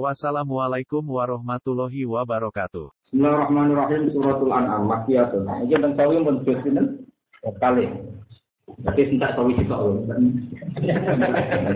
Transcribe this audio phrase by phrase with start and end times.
[0.00, 2.88] Wassalamualaikum warahmatullahi wabarakatuh.
[3.12, 5.44] Bismillahirrahmanirrahim suratul an'am makiyatun.
[5.68, 7.04] Iki teng sawi pun juz sinten?
[7.60, 7.92] Kali.
[8.88, 9.92] Tapi entak sawi sitok lho.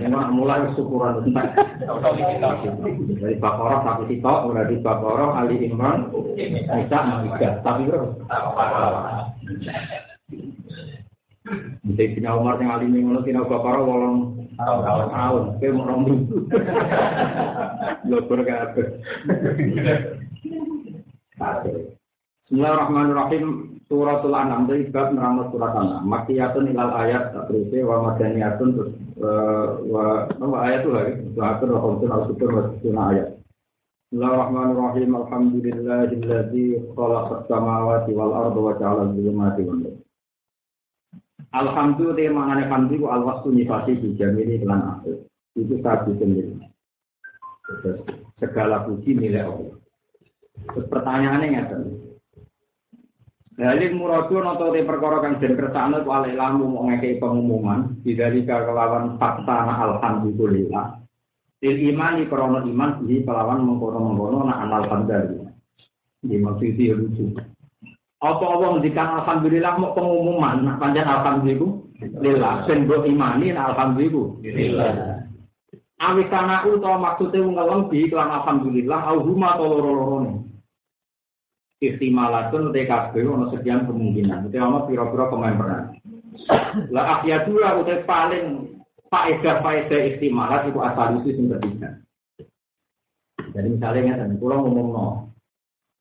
[0.00, 1.60] Cuma mulai syukuran entak.
[3.20, 6.09] Dari Baqarah sampai sitok, di Baqarah, Ali Imran,
[6.73, 7.60] Nisa, Maidah.
[7.60, 8.16] Tapi bro.
[11.84, 15.60] Nanti Sina Umar yang alim ngono Sina Baqarah wolong tahun.
[15.60, 16.02] Kowe mau rong
[18.06, 18.87] Lho kabeh.
[22.46, 23.74] Bismillahirrahmanirrahim.
[23.87, 26.02] Suratul An'am dari bab nerangno surat An'am.
[26.10, 28.93] Makiyatun ilal ayat terus wa madaniyatun terus
[29.87, 31.13] wa wa ayat itu lagi.
[31.38, 33.29] Wa atur wa qultun al sutur wa sunna ayat.
[34.10, 35.10] Bismillahirrahmanirrahim.
[35.15, 39.95] Alhamdulillahilladzi khalaqas samawati wal arda wa ja'ala al-zulumati wan nur.
[41.54, 45.26] Alhamdulillah mangane hamdi ku al-wasfu nifasi di jamili lan akhir.
[45.54, 46.58] Itu satu sendiri.
[48.42, 49.76] Segala puji milik Allah.
[50.74, 51.82] Terus pertanyaannya ngeten.
[53.56, 58.44] Dalil muradu noto te perkara kang den kersane ku alih lamu mau ngekei pengumuman dari
[58.44, 61.00] kelawan fakta alhamdulillah.
[61.56, 65.41] Til imani krono iman di kelawan mengkono-mengkono na anal pandari.
[66.20, 67.32] Di maksud itu
[68.16, 68.25] lucu.
[68.25, 72.64] Apa-apa ngendikan alhamdulillah mau pengumuman nak panjang alhamdulillah.
[72.64, 75.20] Ben mbok imani na alhamdulillah.
[75.97, 80.44] Awis kana utawa maksude ngelem di kelan alhamdulillah au huma loro-lorone.
[81.81, 84.48] Istimalatun te kabeh ana sekian kemungkinan.
[84.48, 85.84] Itu ana pira-pira pemain peran.
[86.92, 88.76] Lah akhiyatula utai paling
[89.08, 91.96] faedah-faedah istimalat itu asal itu sing ketiga.
[93.56, 95.32] Jadi misalnya ngeten, kula ngomongno.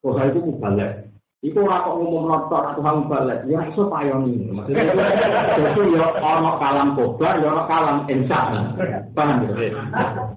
[0.04, 1.08] Kok itu mubalek.
[1.46, 4.50] Iku ora kok umum rotor atau hang balet, ya iso payoni.
[4.66, 8.66] Jadi ya ana kalam kobar, ya ana kalam insa.
[9.14, 9.70] Paham ya?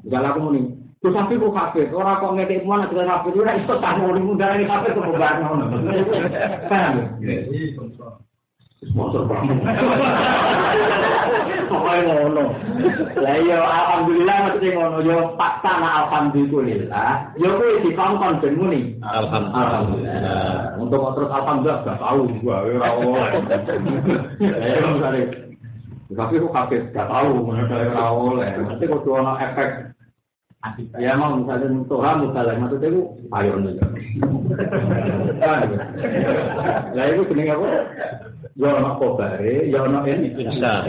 [0.05, 0.61] Jalan aku muni.
[1.01, 4.69] Terus sampe ku kafe, ora kok ngetik mana dengan kafe, ora iso tak muni mundare
[4.69, 5.65] kafe kok bar ngono.
[6.69, 6.93] Paham
[7.25, 7.41] ya?
[8.79, 9.59] Sponsor banget.
[11.69, 12.45] Pokoknya ngono.
[13.19, 17.35] Lah iya alhamdulillah mesti ngono yo fakta na alhamdulillah.
[17.37, 18.81] Yo kuwi dikongkon ben muni.
[19.03, 20.79] Alhamdulillah.
[20.79, 23.31] Untuk terus alhamdulillah gak tahu gua ora oleh.
[24.39, 25.23] Ya misale
[26.09, 28.51] tapi kok kaget gak tahu mana ora oleh.
[28.63, 29.71] Mesti kudu ana efek
[30.99, 33.79] Ya mau misalnya Tuhan misalnya maksudnya itu ayo nih.
[36.99, 37.67] Lah itu jenenge apa?
[38.59, 40.83] Ya ono kobare, ya ono ini bisa.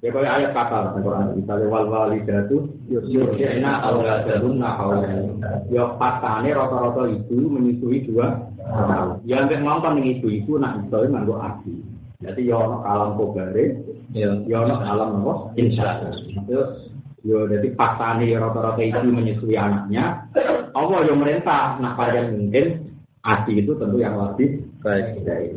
[0.00, 5.38] Ya kaya ayat kata dalam Quran misalnya wal walidatu yurjina auladahunna hawlan.
[5.70, 9.22] Ya pasane rata-rata ibu menyusui dua tahun.
[9.22, 11.78] Ya nek ngomong ning ibu-ibu nak iso nganggo abi.
[12.26, 13.86] Jadi ya ono alam kobare,
[14.16, 15.54] ya ono alam apa?
[15.54, 16.74] Insya Allah.
[17.20, 20.26] Yo, jadi paksane rata-rata itu menyusui anaknya.
[20.72, 25.52] Allah yang merintah, nah pada mungkin adi itu tentu yang lebih baik dari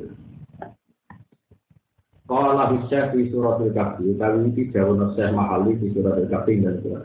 [2.23, 7.03] Kalau bisa di surat al-kahfi, kali ini jauh nasih mahali di surat al-kahfi dan surat.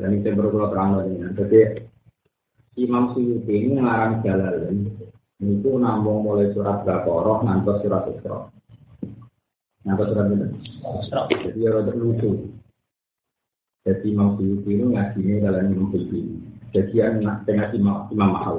[0.00, 1.20] Dan itu baru terang lagi.
[1.36, 1.60] Jadi
[2.80, 4.88] Imam Suyuti ini ngarang jalan
[5.42, 8.48] itu nambung mulai surat Baqarah ngantos surat Isra.
[9.84, 10.46] Ngantos surat ini.
[11.28, 12.48] Jadi ya rada lucu.
[13.84, 16.40] Jadi Imam Suyuti itu ngajinya dalam Imam Suyuti.
[16.72, 18.56] Jadi yang tengah Imam Imam Mahal.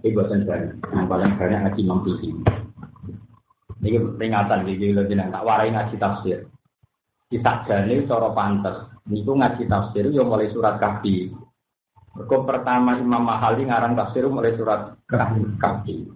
[0.00, 0.80] Ini bosan banyak.
[0.88, 2.30] Yang paling banyak ngaji Imam Suyuti.
[3.82, 6.46] Ini peringatan di jenang tak warai ngaji tafsir.
[7.26, 8.86] Kita jadi cara pantas.
[9.10, 11.34] Itu ngaji tafsir yo mulai surat kahfi.
[12.14, 16.06] Mergo pertama Imam Mahali ngarang tafsir mulai surat kahfi.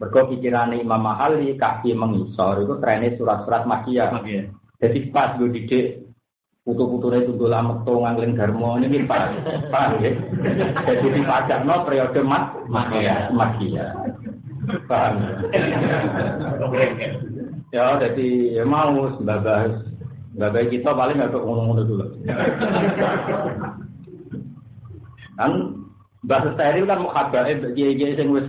[0.00, 4.08] Mergo pikirane Imam Mahali kahfi mengisor itu trennya surat-surat makiyah.
[4.80, 6.08] Jadi pas gue didik
[6.68, 9.32] putu-putune tundul ameto ngangling garmo ini pas
[9.72, 10.12] pas ya
[10.84, 13.96] jadi dipajak no periode mat makia makia
[14.88, 15.14] paham.
[17.68, 18.28] Ya jadi
[18.60, 19.84] ya mau sebagai
[20.32, 22.06] sebagai kita paling nggak ngomong-ngomong dulu.
[25.36, 25.52] Kan
[26.26, 28.48] bahasa steril kan mau kabar eh kiai kiai sing wis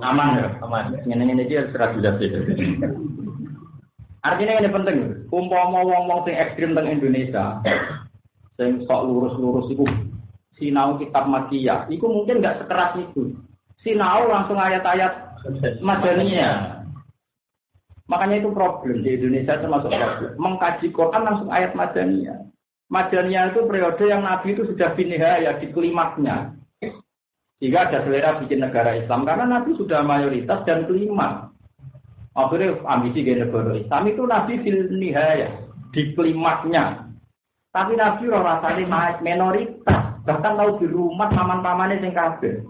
[0.00, 0.48] aman ya?
[0.62, 0.96] Aman.
[1.06, 2.14] Ini ini dia serah sudah
[4.20, 4.98] Artinya ini penting.
[5.32, 7.56] Umpama wong-wong sing ekstrim teng Indonesia,
[8.60, 9.88] sing sok lurus-lurus iku
[10.60, 13.32] sinau kitab makiyah, iku mungkin nggak sekeras itu.
[13.80, 15.40] Sinau langsung ayat-ayat
[15.80, 16.84] Madaniyah.
[18.10, 20.32] Makanya itu problem di Indonesia termasuk problem.
[20.36, 22.38] Mengkaji Quran langsung ayat Madaniyah.
[22.90, 24.92] Madaniyah itu periode yang Nabi itu sudah
[25.40, 26.52] ya di klimaknya.
[27.60, 31.52] Jika ada selera bikin negara Islam karena Nabi sudah mayoritas dan klimak.
[32.32, 35.48] Akhirnya ambisi gaya negara Islam itu Nabi fil ya
[35.92, 37.06] di klimaknya.
[37.70, 40.18] Tapi Nabi rasanya minoritas.
[40.26, 42.66] Bahkan tahu di rumah paman-pamannya yang.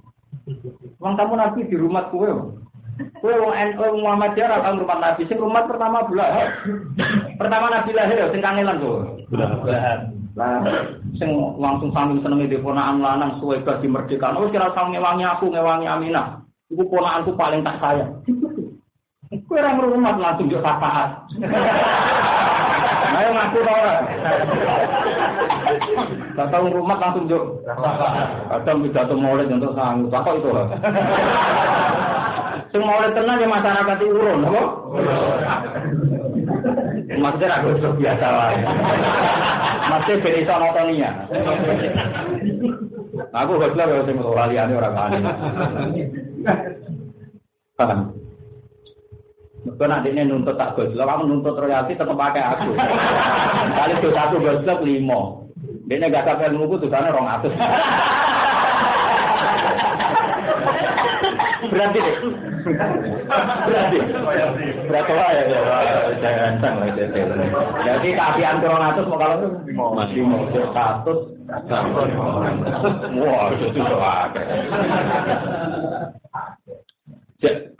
[1.00, 2.30] Wong kamu Nabi di rumah kue.
[3.20, 5.24] Kue wong NU Muhammadiyah atau rumah Nabi.
[5.24, 6.52] Sing rumah pertama bulan.
[7.40, 9.24] Pertama Nabi lahir ya sing kangelan tuh.
[9.32, 10.12] Bulan.
[10.36, 10.60] Lah
[11.16, 14.36] sing langsung sambil seneng di ponakan lanang suwe di merdeka.
[14.36, 16.44] Oh kira sang ngewangi aku ngewangi Aminah.
[16.70, 18.10] Iku ponakanku paling tak sayang.
[19.46, 21.26] Kue orang rumah langsung jauh sapaat.
[23.10, 23.80] Ayo ngaku tau
[26.40, 27.60] Datang rumah langsung jauh.
[28.48, 30.08] Kadang pidato mulai untuk sanggup.
[30.08, 30.72] Apa itu lah?
[32.72, 34.62] Sing mulai tenang ya masyarakat urun, apa?
[37.20, 38.56] Maksudnya aku itu biasa lah.
[39.92, 41.12] Masih beri sama Tonia.
[43.36, 45.22] Aku jelas kalau saya mau kalian orang lain.
[47.76, 48.00] Paham?
[49.60, 52.72] Mereka nanti ini nuntut tak goslo, kamu nuntut royalti tetap pakai aku.
[53.76, 55.20] Kali itu satu goslo lima.
[55.90, 57.50] Dia gak sampai nunggu tuh sana rong atus.
[61.66, 62.16] Berarti deh.
[63.66, 63.98] Berarti.
[64.86, 65.42] Berapa lah ya?
[66.22, 66.94] Jangan sang lah.
[67.82, 69.50] Jadi keapian kurang atus mau kalau
[69.98, 71.18] masih mau seratus.
[73.18, 73.98] Wah itu tuh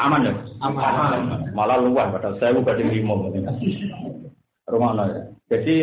[0.03, 0.33] aman ya?
[0.67, 1.47] Aman.
[1.55, 3.31] Malah luar padahal saya bukan di limo.
[4.67, 5.23] Rumah ya.
[5.51, 5.77] Jadi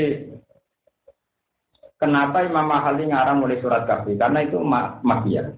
[2.02, 4.18] kenapa Imam Mahali ngarang mulai surat kafir?
[4.18, 4.58] Karena itu
[5.04, 5.54] makia.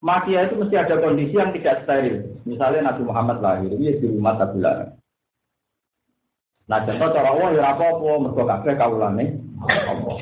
[0.00, 2.24] Makia itu mesti ada kondisi yang tidak steril.
[2.48, 4.96] Misalnya Nabi Muhammad lahir, dia di rumah tabulan.
[6.70, 9.24] Nah, contoh cara Allah ya apa-apa, mergo kabeh kawulane
[9.66, 10.14] apa.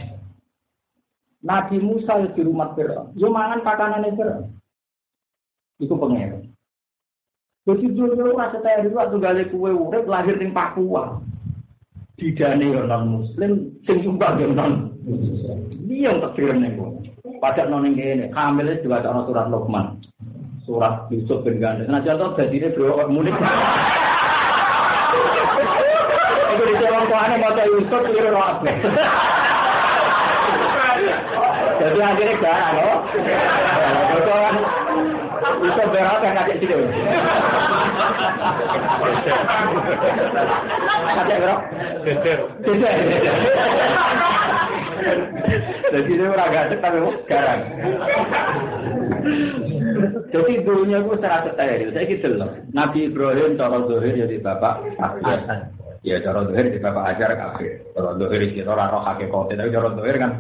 [1.45, 4.51] Nabi Musa di rumah Fir'aun, yo mangan pakanane Fir'aun.
[5.79, 6.51] Iku pengen.
[7.69, 11.21] Jadi dulu rasa saya itu gali kue urip lahir di Papua.
[12.19, 14.91] Didane yo non muslim, sing sumbang yo non.
[15.87, 16.75] Dia yang tak nih
[17.39, 20.03] Pada non ini, hamilnya juga ada surat Luqman,
[20.67, 21.87] surat Yusuf bin Gandhi.
[21.87, 23.39] Nah contoh jadi ini bro mudik.
[26.59, 28.67] Itu di jalan tuane mau Yusuf keliru apa?
[31.79, 32.99] Jadi akhirnya gak, loh.
[35.59, 36.75] Bisa berapa yang ngajak sini?
[41.09, 41.63] Ngajak berapa?
[42.07, 42.39] Geser.
[42.63, 42.95] Geser.
[45.89, 47.61] Jadi ini orang gak tapi sekarang.
[50.29, 51.91] Jadi dulunya gue serasa steril.
[51.97, 52.51] Saya gitu loh.
[52.77, 54.75] Nabi Ibrahim cara zuhir jadi bapak
[56.07, 57.83] Ya cara zuhir di bapak ajar kafir.
[57.97, 59.57] Cara zuhir di orang roh hakikat.
[59.57, 60.33] Tapi cara zuhir kan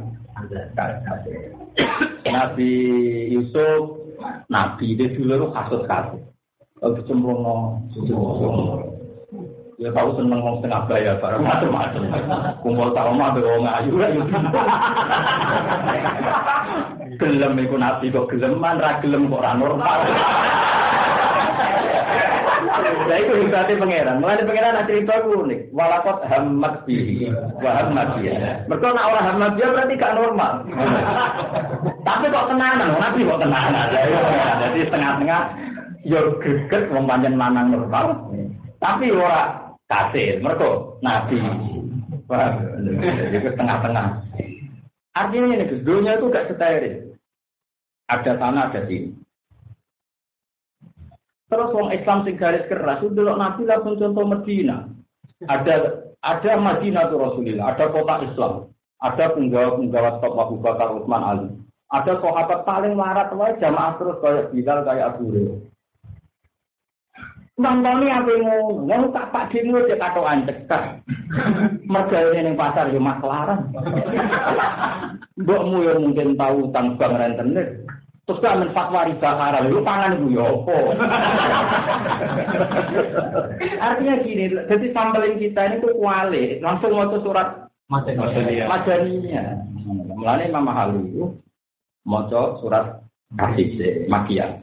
[2.28, 2.72] Nabi
[3.34, 4.07] Yusuf
[4.48, 6.22] Nabi itu dulu kasus kasus.
[6.78, 7.42] Kalau cemplung
[9.78, 12.02] Ya tahu seneng ngomong setengah bayar, barang macam-macam.
[12.66, 14.10] Kumpul tahu mah wong ayu lah.
[17.22, 19.98] Gelem iku nabi kok geleman, ra gelem kok normal.
[23.08, 24.16] Nah itu hebatnya pangeran.
[24.18, 25.60] Mulai pangeran ada cerita unik.
[25.70, 27.30] Walakot hamad bihi.
[27.62, 28.66] Dia.
[28.66, 30.52] Mereka nak orang hamad dia berarti gak normal.
[32.08, 33.92] Tapi kok tenanan, nabi kok tenanan.
[34.64, 35.42] Jadi setengah-tengah.
[36.08, 38.32] Yo greget wong pancen lanang normal.
[38.80, 40.40] Tapi ora kasir.
[40.40, 41.36] Mereka nabi.
[43.28, 44.24] Jadi setengah-tengah.
[45.12, 47.12] Artinya ini, dunia itu gak steril.
[48.08, 49.12] Ada sana, ada sini.
[51.48, 54.84] Terus orang Islam sing garis keras itu dulu Nabi langsung contoh Medina.
[55.48, 58.52] Ada ada Madinah tuh Rasulullah, ada kota Islam,
[59.00, 61.48] ada penggawa-penggawa top Abu Bakar Utsman Ali.
[61.88, 65.58] Ada sahabat paling warat wae jamaah terus kayak Bilal kayak Abu Hurairah.
[67.58, 70.70] Nonton apa yang ngomong tak pak dino dia kata ancek
[71.90, 73.74] Mereka ini pasar yo maklaran.
[75.42, 77.66] Mbokmu yang mungkin tahu tentang bang rentenir.
[78.28, 80.76] Terus kan menfatwa riba haram, lu pangan itu ya apa?
[83.88, 88.68] Artinya gini, jadi sampelin kita ini tuh kuali, langsung mau surat Madaniyah.
[90.12, 91.32] Mulanya Imam Mahali itu
[92.08, 92.24] mau
[92.64, 93.04] surat
[93.36, 94.56] kasih makia.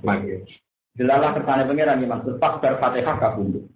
[0.98, 3.70] Jelalah kersane pangeran Imam Sultan Fatihah kabundut.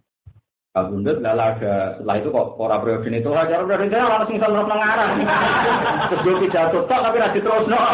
[0.74, 5.12] Kabundut lala ada setelah itu kok ora periode itu aja periode itu langsung sama ngarang.
[6.10, 7.80] Terus gue pidato tapi rajin terus no.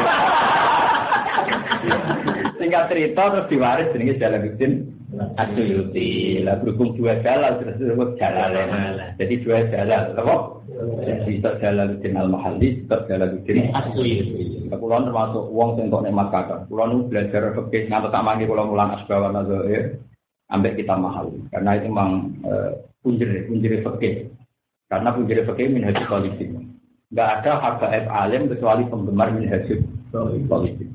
[2.62, 4.95] Singkat cerita terus diwaris jenenge Jalaluddin
[5.40, 6.42] Asyuyuti.
[6.44, 9.16] Lah berhubung dua jalal terus disebut jalalain.
[9.16, 10.12] Jadi dua jalal.
[10.16, 10.36] Apa?
[10.76, 14.68] Jadi tak Jalaluddin Al-Mahalli, tak Jalaluddin Asyuyuti.
[14.76, 16.68] Kulon termasuk wong sing kok nikmat kakak.
[16.68, 19.98] Kulon belajar fikih ngantos tak mangke kula mulang asbawa nazair
[20.52, 21.32] ambek kita mahal.
[21.50, 22.12] Karena itu memang
[23.00, 24.28] punjer punjer fikih.
[24.92, 26.52] Karena punjer fikih minhaj politik.
[27.14, 29.64] Enggak ada habaib alim kecuali penggemar minhaj
[30.52, 30.92] politik.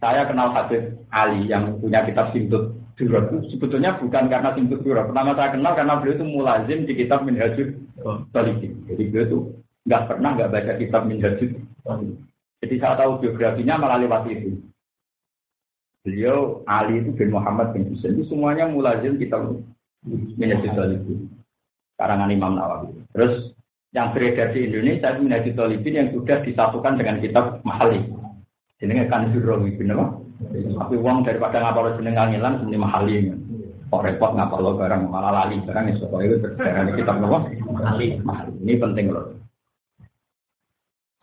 [0.00, 3.32] Saya kenal Habib Ali yang punya kitab Simtut Durab.
[3.48, 5.08] Sebetulnya bukan karena Simtut Durab.
[5.08, 7.80] Pertama saya kenal karena beliau itu mulazim di kitab Minhajul
[8.28, 8.76] Politik.
[8.84, 9.38] Jadi beliau itu
[9.88, 11.50] nggak pernah nggak baca kitab Minhajul
[12.60, 14.60] Jadi saya tahu biografinya malah lewat itu.
[16.04, 19.48] Beliau Ali itu bin Muhammad bin Husain itu semuanya mulazim kitab
[20.06, 21.18] Minhajul Politik.
[21.96, 23.00] Karangan Imam Nawawi.
[23.16, 23.56] Terus
[23.96, 28.20] yang beredar di Indonesia itu Minhajul Politik yang sudah disatukan dengan kitab Mahali
[28.80, 33.14] jenenge kan surawi bener tapi uang daripada ngapal jeneng kangelan sebenarnya mahali
[33.90, 38.16] kok repot ngapal lo barang malah lali barang itu kok itu berdarah kita nopo mahali
[38.64, 39.36] ini penting loh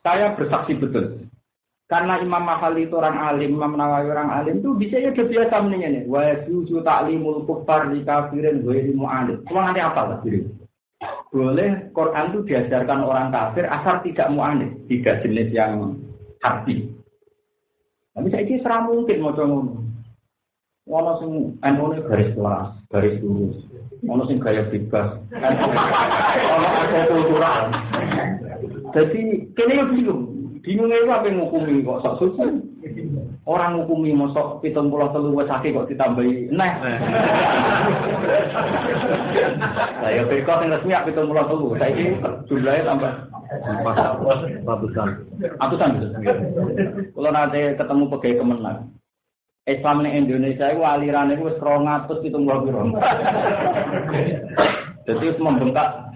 [0.06, 1.28] saya bersaksi betul
[1.88, 5.90] karena Imam Mahali itu orang alim, Imam Nawawi orang alim itu bisa ya biasa mendingnya
[5.96, 6.04] nih.
[6.04, 9.40] Wa yuzu ta'limul kufar di kafirin wa ilmu alim.
[9.48, 10.44] Cuma nanti apa lah diri?
[11.32, 15.96] Boleh Quran itu diajarkan orang kafir asal tidak mu'anid, tidak jenis yang
[16.44, 16.92] harfi.
[18.18, 19.86] Tapi saya serah mungkin mau ngono.
[20.90, 21.32] Ono sing
[21.62, 23.62] NU garis kelas, garis lurus.
[24.10, 25.22] Ono sing gaya bebas.
[25.30, 27.62] Ono ada kultural.
[28.98, 29.22] Jadi
[29.54, 30.24] kene yo bingung.
[30.66, 32.46] Bingung itu apa ngukumi kok sok suci.
[33.48, 36.68] Orang ngukumi mosok pitung pulau telu wes kok ditambahi nah.
[40.04, 41.68] Saya berikut yang resmi pitung pulau telu.
[41.80, 42.20] Saya ini
[42.51, 43.13] jumlahnya tambah
[44.68, 45.08] Ratusan.
[45.39, 46.08] Ratusan gitu.
[47.16, 48.77] Kalau nanti ketemu pegawai kemenang.
[49.68, 52.88] Islam di Indonesia itu aliran itu serong atus itu nggak biro.
[55.08, 56.08] Jadi itu membengkak.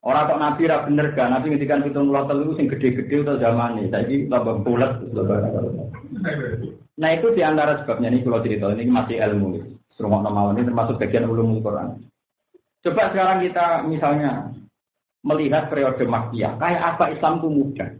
[0.00, 3.84] Orang kok nabi ra bener gak, nabi ngendikan pitung puluh telu sing gede-gede atau zaman
[3.84, 4.96] ini, jadi tambah bulat.
[6.96, 9.60] Nah itu di antara sebabnya ini kalau cerita ini masih ilmu.
[10.00, 12.00] Serumah nama ini termasuk bagian ulumul Quran.
[12.80, 14.48] Coba sekarang kita misalnya
[15.20, 17.90] melihat periode Makkiyah, kayak apa Islam itu mudah.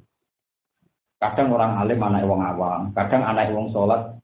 [1.20, 4.16] Kadang orang alim anak wong awam, kadang anak wong sholat,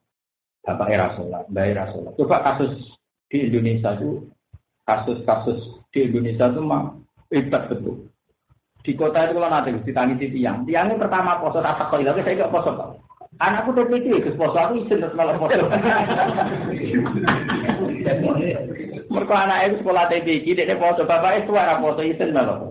[0.65, 2.17] bapak era sholat, mbak era sholat.
[2.17, 2.73] Coba kasus
[3.29, 4.25] di Indonesia itu,
[4.89, 6.97] kasus-kasus di Indonesia itu mah
[7.33, 8.11] hebat betul.
[8.87, 12.55] Di kota itu kalau nanti ditangisi tiang, tiangnya pertama poso tak kau tapi saya gak
[12.55, 12.95] poso tau.
[13.37, 15.67] Anakku TPT, ke poso aku izin terus malah poso.
[19.07, 22.71] Mereka anak itu sekolah TPG, dia foto bapak itu ada foto itu malah.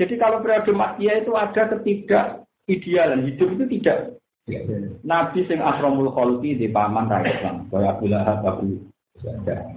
[0.00, 4.16] Jadi kalau periode makia itu ada ketidak idealan hidup itu tidak.
[5.04, 8.80] Nabi sing asromul kholqi di paman rakyat kan, kaya Abu Lahab, Abu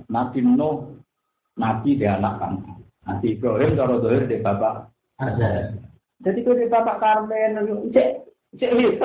[0.10, 1.03] Nabi Nuh,
[1.58, 2.54] Nabi di anak kan.
[3.04, 4.90] Nabi Ibrahim kalau dohir di bapak.
[6.24, 7.60] Jadi kalau di bapak Karmen,
[7.92, 8.08] cek
[8.58, 8.98] cek itu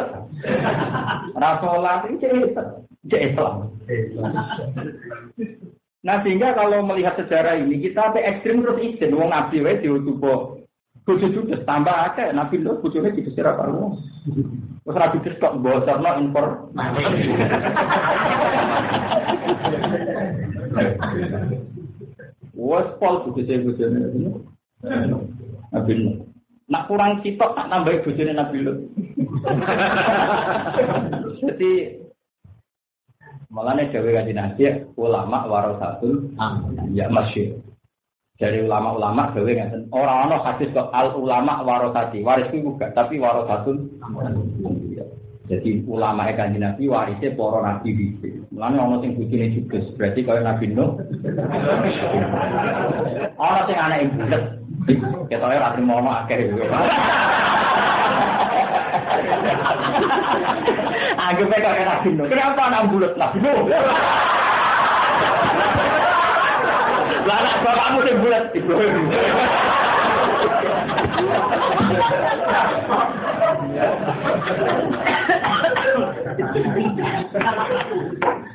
[2.21, 2.67] cek hebat,
[3.11, 3.55] cek Islam.
[6.07, 10.63] Nah sehingga kalau melihat sejarah ini kita sampai ekstrim terus izin wong nabi wae diutupo
[11.03, 13.99] bojo juga tambah akeh nabi lho bojone dikesir apa wong.
[14.87, 16.71] Wes ra dikes kok bocorno impor.
[22.69, 24.13] Wes pol dikesir bojone.
[25.73, 26.13] Nabi lho.
[26.69, 28.73] Nak kurang sitok tak nambahi bojone nabi lho.
[31.41, 31.73] Jadi
[33.49, 34.63] Malah nih Dewi Kaji Nabi,
[35.01, 36.37] ulama warasatul
[36.93, 37.65] ya masyur.
[38.39, 43.89] Dari ulama-ulama Dewi nggak orang-orang hadis kok al ulama warasati, waris itu juga, tapi warasatul
[45.49, 48.29] jadi ulama kaji nabi warisnya para nabi bisa.
[48.53, 51.01] Mulanya orang sing bujine juga, berarti kalau nabi Nuh.
[53.41, 54.43] Orang sing anak ibu bulat,
[55.33, 56.53] kita lihat ratri mau akhir.
[61.17, 62.27] Anggapnya kakek Nabi Nuh.
[62.29, 63.59] Kenapa anak bulat Nabi Nuh?
[67.25, 69.05] Lah bapakmu sing Ibrahim.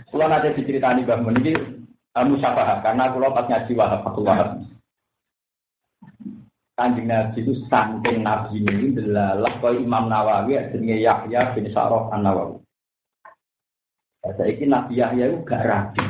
[0.08, 1.54] Kulo nanti diceritani Mbah Mun iki
[2.16, 4.50] musyafahah karena kulo pas ngaji Wahab Fatul Wahab.
[6.74, 12.26] Kanjeng Nabi itu saking Nabi ini delalah kau Imam Nawawi jenenge Yahya bin Sa'rof An
[12.26, 12.58] Nawawi.
[14.26, 16.02] Saya Nabi Yahya itu gak rapi.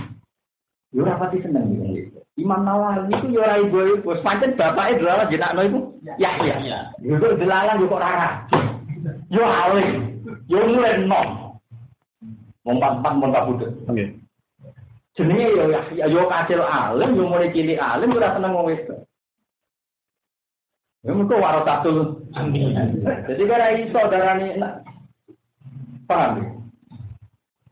[0.95, 2.23] Yo rapati seneng gitu.
[2.39, 5.79] Imam Nawawi itu yo ora ibu ibu, pancen bapake delalah jenakno itu
[6.15, 6.95] Yahya.
[7.03, 8.55] Yo delalah yo kok ora rapi.
[9.35, 10.63] Yo alim, yo
[11.03, 11.42] nom.
[12.63, 13.71] Wong empat-empat mun kabudut.
[13.91, 14.15] Nggih.
[15.13, 19.05] Jenenge yo ya yo kacil alim, yo mulai cilik alim ora seneng wong wedok.
[21.03, 22.23] Ya mengko waro satu.
[23.27, 24.55] Jadi kira iso darani
[26.07, 26.63] paham.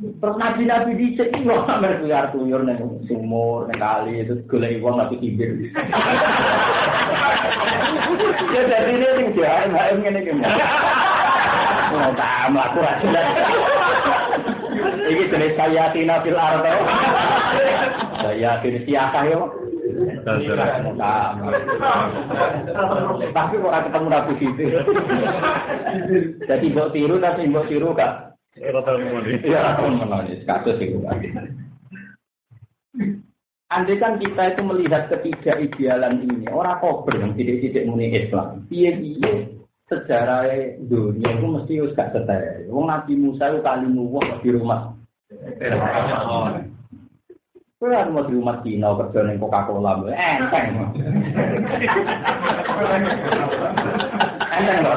[0.01, 4.97] Terus nabi-nabi di cek itu orang berkuyar tuyur neng sumur neng kali itu golek uang
[4.97, 5.71] tapi kibir.
[8.51, 10.65] Ya jadi ini yang jahat, nggak ingin ini gimana?
[11.93, 13.25] Mau tak melaku rajulah.
[15.11, 16.71] Ini jenis saya tina fil arto.
[18.23, 19.51] Saya jenis siapa yo?
[23.35, 24.63] Tapi kok ketemu nabi gitu.
[26.47, 29.43] Jadi mbok tiru tapi mbok tiru kemudian.
[29.43, 29.75] Iya,
[30.47, 31.03] kasus itu.
[33.71, 38.67] Andai kan kita itu melihat ketiga idealan ini, orang kober yang tidak-tidak muni Islam.
[38.67, 39.47] Iya, iya.
[39.87, 40.43] Sejarah
[40.87, 42.67] dunia itu mesti harus gak setel.
[42.67, 45.00] Wong Nabi Musa itu kali nuwah di rumah.
[47.81, 50.85] Kowe kan mau di rumah Cina kerja ning Coca-Cola, enteng.
[54.53, 54.93] Enteng lho.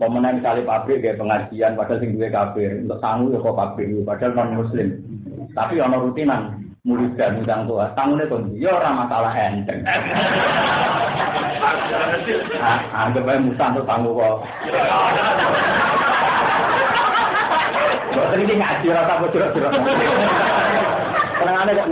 [0.00, 4.32] Pemenang kali pabrik kayak pengajian padahal sing duwe kafir, untuk sangu ya kok pabrik padahal
[4.32, 4.88] non muslim.
[5.52, 9.84] Tapi ono rutinan murid dan udang tua, tangune kon ya ora masalah enteng.
[12.58, 14.36] Ah, Anggap aja Musa untuk tangguh kok.
[18.10, 19.72] Kok ngaji rasa bocor-bocor.
[21.40, 21.88] Penangannya kok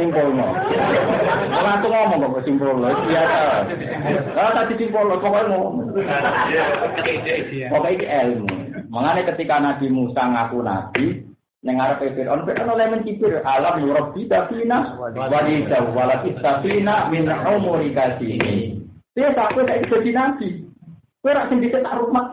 [1.80, 2.20] tuh ngomong
[4.92, 5.88] kok lo, pokoknya ngomong.
[8.04, 8.48] Ilmu.
[8.92, 11.04] Mengenai ketika Nabi Musa ngaku Nabi,
[11.58, 17.90] Nengar Fir'aun, Fir'aun oleh mencibir alam nurab kita fina walida walakit safina min umuri.
[19.18, 20.67] Dia takut saya jadi nabi.
[21.28, 22.32] Kowe rak sing dicek tak rumah.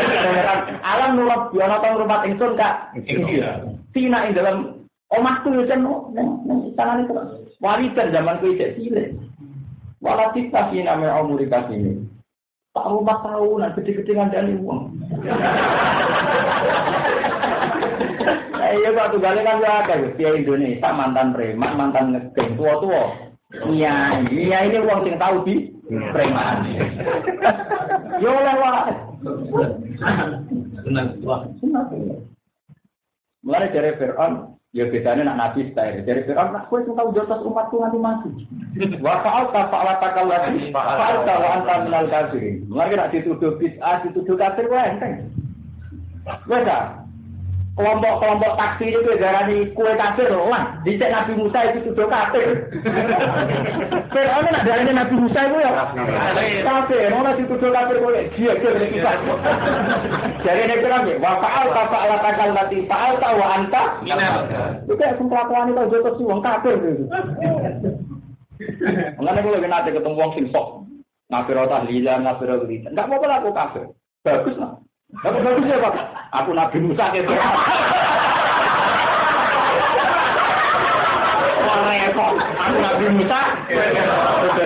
[0.96, 2.96] Alam nurab di ana tang rumah ingsun kak.
[3.92, 7.12] Fina ing dalam omahku yo jan nang tangan itu.
[7.60, 9.12] Walidan zaman kuwi cek cilik.
[10.00, 12.08] Walakit safina min umuri kasini.
[12.72, 14.80] Tak rumah tahunan gede-gede ngandani uang.
[18.66, 19.86] Iya kok tunggale kan ya
[20.18, 23.25] Via Indonesia mantan preman, mantan ngegeng tua-tua.
[23.64, 26.68] Iya, iya ini uang sing tahu di preman.
[28.20, 28.92] Yo oleh wae.
[30.84, 31.48] Senang tua.
[33.46, 36.02] Mulai dari Fir'aun, ya bedanya nak nabi style.
[36.02, 38.30] Dari Fir'aun, nak kue tahu jotos umatku nganti mati.
[38.98, 42.66] Wa fa'al ta fa'ala takallati fa'al ta wa anta minal kafirin.
[42.66, 45.30] Mulai nak dituduh bid'ah, dituduh kafir kue enteng.
[46.50, 46.66] Wes
[47.76, 50.80] kelompok-kelompok taksi itu darani kue kafir lah.
[50.80, 52.72] Dicek Nabi Musa itu sudah kafir.
[54.08, 55.70] Fir'aun nak darani Nabi Musa itu ya
[56.64, 57.12] kafir.
[57.12, 59.12] Mana dituduh kafir kue dia dia ini kita.
[60.40, 61.20] Jadi ini kira nih.
[61.20, 63.82] Wa faal ta faal takal lati faal ta wa anta.
[64.88, 67.04] Itu kayak kelakuan itu jotos sih wong kafir gitu.
[69.20, 70.88] Mengenai kalau kita nanti ketemu wong sing sok
[71.28, 72.88] ngafir tahlilan ngafir tahlilan.
[72.88, 73.84] Enggak apa-apa lah aku kafir.
[74.24, 74.80] Bagus lah.
[75.14, 75.94] Tapi bagus ya Pak.
[76.34, 77.30] Aku Nabi Musa gitu.
[82.66, 83.40] Aku Nabi Musa.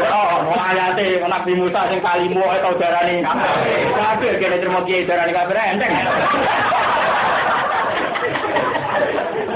[0.09, 3.20] Oh, mau ayate Nabi Musa sing kalimu atau darani
[3.92, 5.92] kafir kene terima kiai darani kafir enteng.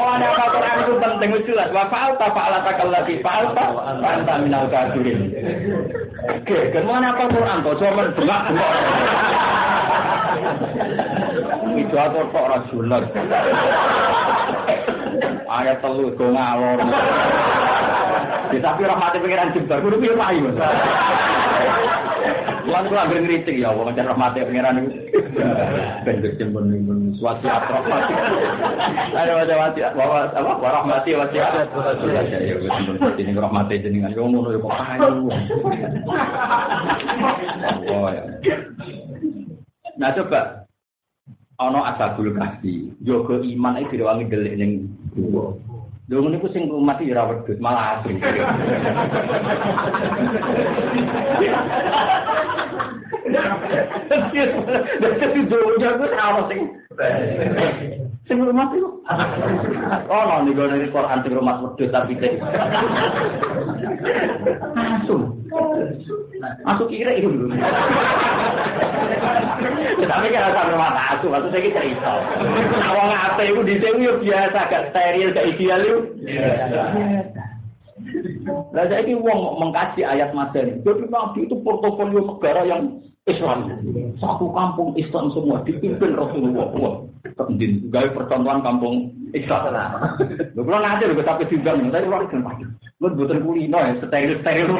[0.04, 1.72] Mulane apa Quran itu penting jelas.
[1.72, 3.72] Wa fa'al ta fa'ala takallati fa'al ta
[4.04, 5.32] anta minal kafirin.
[6.28, 8.44] Oke, ke mana apa Quran to cuma bengak bengok.
[11.80, 13.04] Itu aku kok rajulan.
[15.48, 16.84] Ayat telu go ngalor.
[18.54, 20.52] Tapi rahmati pengiran jembar, kudu piye payu.
[20.52, 20.68] Lan
[22.64, 24.90] kula anggere ngritik ya wong jan rahmati pengiran iku.
[26.04, 26.82] Ben jembon ning
[27.20, 28.12] suatu rahmati.
[29.12, 31.36] Ada wajah wati bahwa apa rahmati wati.
[31.36, 31.52] Ya
[32.26, 35.28] ya wis jembon ini rahmati jenengan yo ngono yo kok payu.
[37.92, 38.24] Oh ya.
[40.00, 40.66] Nah coba
[41.60, 44.70] ana asabul kahfi, jaga iman iki direwangi delik ning
[45.14, 45.54] gua.
[46.04, 48.20] Lho ngene ku sing umat ya ora wedhus, malah asring.
[55.00, 56.60] Dadi dojo aku sama sing.
[58.28, 59.00] Sing umat iku.
[60.12, 62.36] Oh, lha nek Quran iki kok rumah wedhus tapi teh.
[64.76, 65.16] Asu.
[66.64, 67.52] Masuk kira itu dulu.
[70.04, 72.12] Tapi kan rasa rumah asuh, maksudnya kita cerita.
[72.84, 75.98] Awang apa itu di sini biasa, gak steril, gak ideal itu.
[78.74, 80.82] Lah saya ini uang mengkaji ayat Madani.
[80.82, 83.72] Jadi Nabi itu portofolio negara yang Islam.
[84.20, 86.68] Satu kampung Islam semua dipimpin Rasulullah.
[86.76, 86.94] Wah.
[87.88, 89.72] Gaya percontohan kampung Islam.
[90.52, 92.44] Lu kalau nanti lu tapi juga tapi orang kan
[93.02, 94.68] Lu butuh kulino ya, steril steril.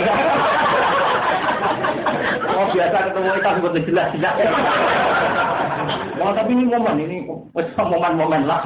[2.54, 4.34] Oh biasa ketemu Islam butuh jelas jelas.
[6.22, 8.62] Oh, tapi ini momen ini momen-momen lah.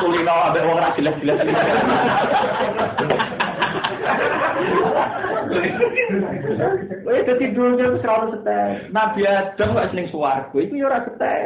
[0.00, 1.44] Kulino ada orang jelas jelas.
[7.06, 8.68] Wih, jadi dulu itu selalu setel.
[8.90, 11.42] Nabi Adam gak seneng suaraku, itu ya orang setel.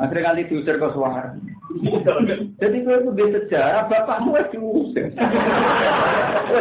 [0.00, 1.34] Akhirnya kali diusir ke suara.
[2.58, 5.06] Jadi gue itu di sejarah, bapakmu es diusir.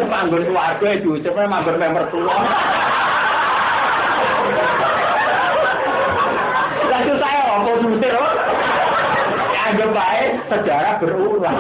[0.08, 2.36] Manggur suaraku es diusir, manggur member tua.
[6.90, 8.16] Lalu saya apa diusir?
[9.70, 11.58] Anggap baik, sejarah berulang.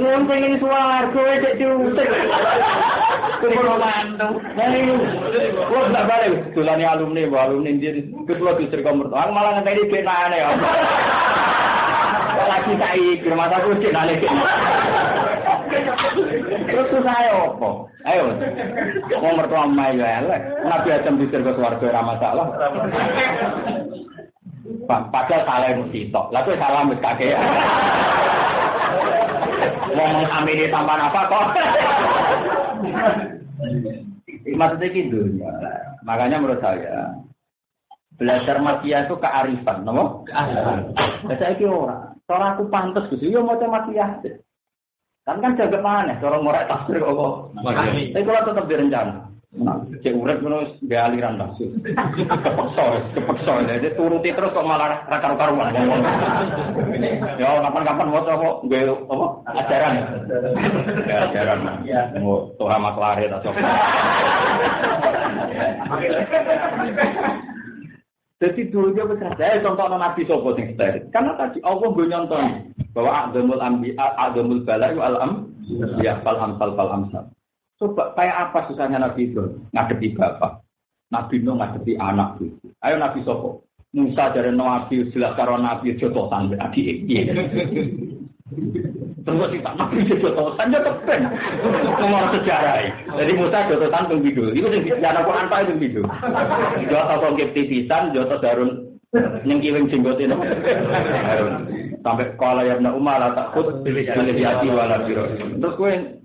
[0.00, 2.08] Wong pengen swarga cek diusir.
[3.44, 4.40] Kulo mantu.
[5.68, 9.12] Kulo tak balik alumni, wa alumni dia ketua diusir kamar.
[9.12, 10.50] Aku malah ngenteni kenane ya.
[12.40, 14.14] Lagi saiki rumah aku cek nale.
[16.64, 17.92] Terus saya opo?
[18.08, 18.32] Ayo.
[19.20, 20.64] Wong mertua mai ya elek.
[20.64, 22.46] Nabi Adam diusir ke swarga ora masalah.
[24.88, 26.32] Padahal salah mesti tok.
[26.32, 27.36] Lah kowe salah wis kakek.
[29.94, 31.44] Ngomong amini tanpa apa kok.
[34.50, 35.18] Maksudnya gitu.
[36.04, 37.14] Makanya menurut saya
[38.20, 40.28] belajar makia itu kearifan, nopo?
[40.28, 40.92] Kearifan.
[41.40, 42.02] Saya kira orang.
[42.28, 44.20] Cara aku pantas gitu, ya mau makia.
[45.24, 47.54] Kan kan jaga mana, cara ngorek tafsir kok.
[47.54, 49.29] Tapi kalau tetap direncana.
[49.50, 51.74] Nah, cek urip ngono gak aliran nafsu.
[51.82, 52.84] Kepeksa,
[53.18, 53.66] kepeksa.
[53.66, 55.74] Jadi turuti terus kok malah ra karu-karuan.
[57.34, 59.26] Ya kapan-kapan waca apa gue apa
[59.58, 59.94] ajaran.
[61.02, 61.58] Ya ajaran.
[62.22, 63.58] Mau Torah maklare ta sok.
[68.40, 71.10] Jadi dulu dia berkata, saya contoh Nabi Sopo sing steril.
[71.10, 75.52] Karena tadi Allah gue nyonton bahwa Adamul Ambi, Adamul Bala itu Al-Am,
[76.00, 77.26] ya Fal Amsal Fal Amsal.
[77.80, 80.60] Coba kayak apa susahnya Nabi Ibrahim ngadepi bapak,
[81.08, 82.68] Nabi Nuh ngadepi anak itu.
[82.84, 83.64] Ayo Nabi Sopo,
[83.96, 87.32] Musa dari Nabi jelas karo Nabi jotosan adik iya.
[89.24, 91.24] Terus kita Nabi jotosan ya kepen.
[92.04, 92.84] Nomor sejarah.
[93.16, 94.52] Jadi Musa jotosan teng video.
[94.52, 96.02] Itu sing dianak Quran Pak itu video.
[96.84, 98.92] Jotos kok tipisan, jotos darun
[99.48, 100.36] ning kiwing jenggot ini.
[102.04, 105.24] Sampai kala ya Umar tak takut pilih hati wala biro.
[105.32, 106.19] Terus kowe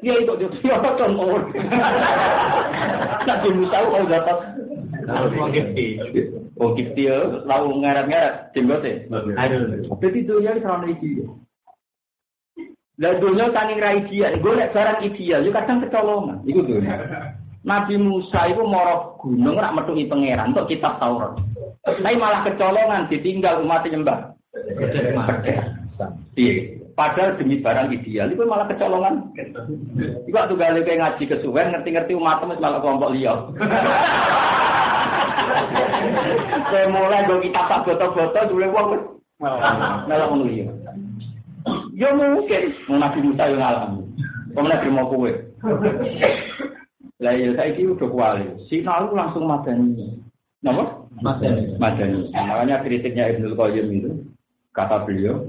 [0.00, 1.40] dia itu dia siapa contoh.
[3.24, 4.38] Nabi Musa kalau dapat
[5.36, 5.52] Wong
[6.76, 7.08] Gifti.
[7.08, 9.08] Ya, lalu ngeret-ngeret, jenggote.
[9.08, 11.24] Jadi dunia ini serana iki.
[13.00, 16.44] Lah dunia saking ra ideal, gue nek barang ideal, yo kadang kecolongan.
[16.44, 17.00] Iku dunia.
[17.64, 21.32] Nabi Musa itu moro gunung rak metuki pangeran untuk kitab Taurat.
[21.80, 24.36] Tapi malah kecolongan ditinggal umat nyembah.
[26.36, 26.79] Iya.
[27.00, 29.32] Padahal demi barang ideal, itu malah kecolongan.
[30.28, 33.40] Iku waktu gale kayak ngaji kesuwen, ngerti-ngerti umat temen malah kelompok liya.
[36.68, 40.68] Saya mulai gue kita tak foto-foto, dulu uang malah ngono liya.
[41.96, 44.04] Ya mungkin, mau Nabi Musa yang ngalami.
[44.52, 45.32] Pemenang mau kue.
[47.20, 48.44] Lah ya saya ini udah kuali.
[48.68, 50.20] Si Nalu langsung madani.
[50.60, 50.84] Nama?
[51.24, 51.80] Madani.
[51.80, 52.28] Madani.
[52.28, 54.10] Makanya kritiknya Ibnu Qayyim itu
[54.76, 55.48] kata beliau,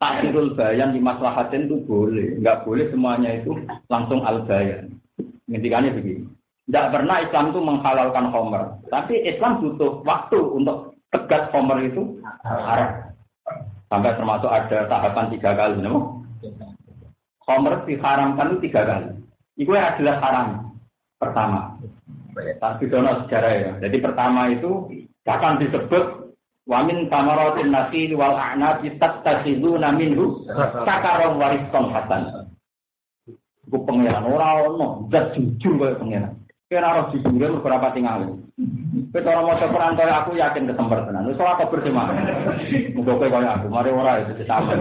[0.00, 3.52] takrul bayan di maslahatin itu boleh, nggak boleh semuanya itu
[3.92, 4.96] langsung al bayan.
[5.50, 6.24] Intikannya begini,
[6.70, 13.12] tidak pernah Islam itu menghalalkan homer, tapi Islam butuh waktu untuk tegas homer itu haram.
[13.90, 16.22] Sampai termasuk ada tahapan tiga kali, no?
[17.42, 19.10] Homer diharamkan itu tiga kali.
[19.58, 20.48] Itu adalah haram
[21.18, 21.74] pertama.
[22.38, 23.72] Tapi dono sejarah ya.
[23.82, 24.86] Jadi pertama itu
[25.26, 26.29] akan disebut
[26.70, 30.46] Wamin tamaratin nasi wal a'nabi tattakhiduna minhu
[30.86, 32.22] sakaron warisan hasan.
[33.66, 36.38] Ku pangeran ora ono, zat jujur kaya pangeran.
[36.70, 38.38] Kira roh jujur beberapa tinggal.
[39.10, 41.26] Kowe cara maca Quran aku yakin kesembar tenan.
[41.26, 41.90] Wis ora kabar sih
[42.94, 44.78] Muga kowe kaya aku, mari ora itu sama.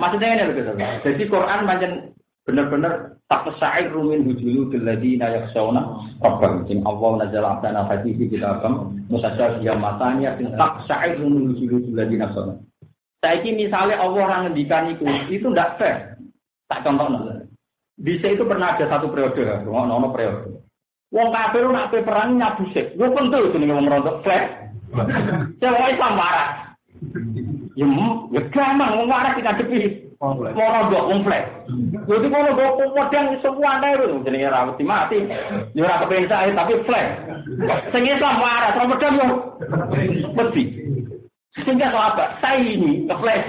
[0.00, 0.72] Maksudnya ini lho
[1.04, 2.16] Jadi Quran pancen
[2.48, 5.84] bener-bener tak pesair rumin hujulu dilladina yaksawna
[6.24, 12.32] rabbam sing Allah nazal abdana hadithi kitabam mutasyabiyah matanya sing tak pesair rumin hujulu dilladina
[12.32, 12.56] yaksawna
[13.18, 16.14] Saiki misalnya Allah orang ngendikan itu, itu tidak fair.
[16.70, 17.18] Tak contoh
[17.98, 20.62] Bisa itu pernah ada satu periode, ngono ono periode.
[21.10, 22.94] Wong kafir nak pe perang nyabu sik.
[22.94, 24.54] Yo pentul jenenge wong rontok flash.
[25.58, 26.78] Saya Islam marah.
[27.74, 27.86] Ya,
[28.30, 30.07] ya gampang wong marah kita depi.
[30.18, 31.46] Mau rombok komplek.
[32.10, 35.18] Jadi kalau gue pedang semua ada itu jenenge ra mati mati.
[35.78, 37.22] Ya ora kepen tapi flash.
[37.94, 39.26] Sing Islam waras, ora pedang yo.
[40.34, 40.62] Mesti.
[41.62, 42.34] Sehingga apa?
[42.42, 43.46] Saya ini ke flash.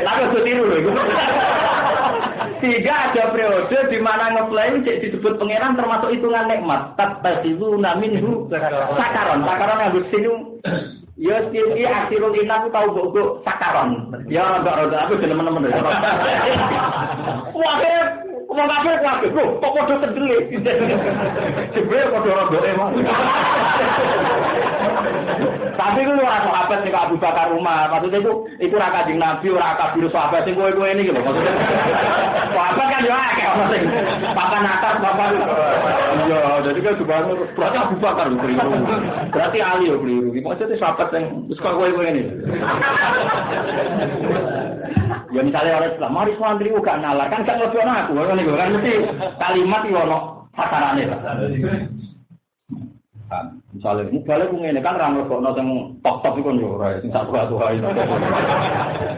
[0.00, 0.80] Lalu gue tiru loh.
[2.64, 6.96] Sehingga ada periode di mana ngeplay disebut pangeran termasuk hitungan nikmat.
[6.96, 9.44] Tattasilu naminhu sakaron.
[9.44, 10.34] Sakaron yang bersinu.
[11.14, 14.10] Ya sini akhirul inam tahu boko sakaron.
[14.26, 15.70] Ya enggak roda aku teman-teman.
[17.54, 17.76] Wah,
[18.54, 20.46] Wong kabeh kabeh, lho, kok padha kendele.
[21.74, 22.92] Jebule padha rodo emang.
[25.84, 27.92] Tapi itu ora sahabat nek Abu Bakar rumah.
[27.92, 31.52] Maksudnya itu itu ora kanjeng Nabi, ora kabir sahabat sing kowe-kowe ini lho maksudnya.
[32.56, 33.82] Sahabat kan yo akeh ono sing
[34.32, 35.28] papan atas, papan.
[36.24, 38.70] Iya, jadi kan subhanallah berarti Abu Bakar lho keliru.
[39.28, 40.28] Berarti Ali yo keliru.
[40.40, 42.32] Maksudnya sahabat sing wis kowe-kowe ini.
[45.36, 48.14] Ya misalnya orang Islam, mari santri gak nalar, kan gak ngelebih aku,
[48.54, 48.92] kan mesti
[49.36, 51.10] kalimat itu ono sasarannya
[53.30, 53.42] lah.
[53.42, 55.68] Kan, misalnya, misalnya aku ini kan orang ngelebih ono yang
[56.04, 57.88] top-top itu kan ya, orang yang tak tua-tua itu.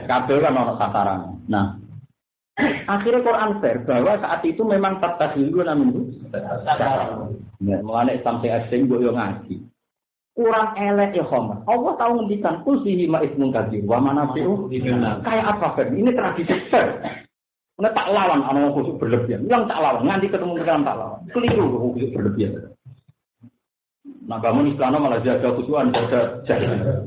[0.06, 1.30] Kabel kan ono sasarannya.
[1.50, 1.66] Nah,
[2.86, 6.02] akhirnya Quran fair bahwa saat itu memang tata dulu namanya itu.
[7.66, 9.56] Nah, mengenai Islam sing asing, gue ngaji
[10.36, 11.64] kurang elek ya Homer.
[11.64, 14.68] Allah tahu ngendikan kul fihi ma ismun kadir wa manafi'u
[15.24, 15.88] kayak apa Fer?
[15.96, 17.00] Ini tradisi Fer.
[17.80, 19.48] Nggak tak lawan anak khusus berlebihan.
[19.48, 21.20] Yang tak lawan, nanti ketemu dengan tak lawan.
[21.32, 22.75] Keliru khusus berlebihan.
[24.26, 27.06] Nah, kamu Islam malah jaga khusuan, jaga jahil.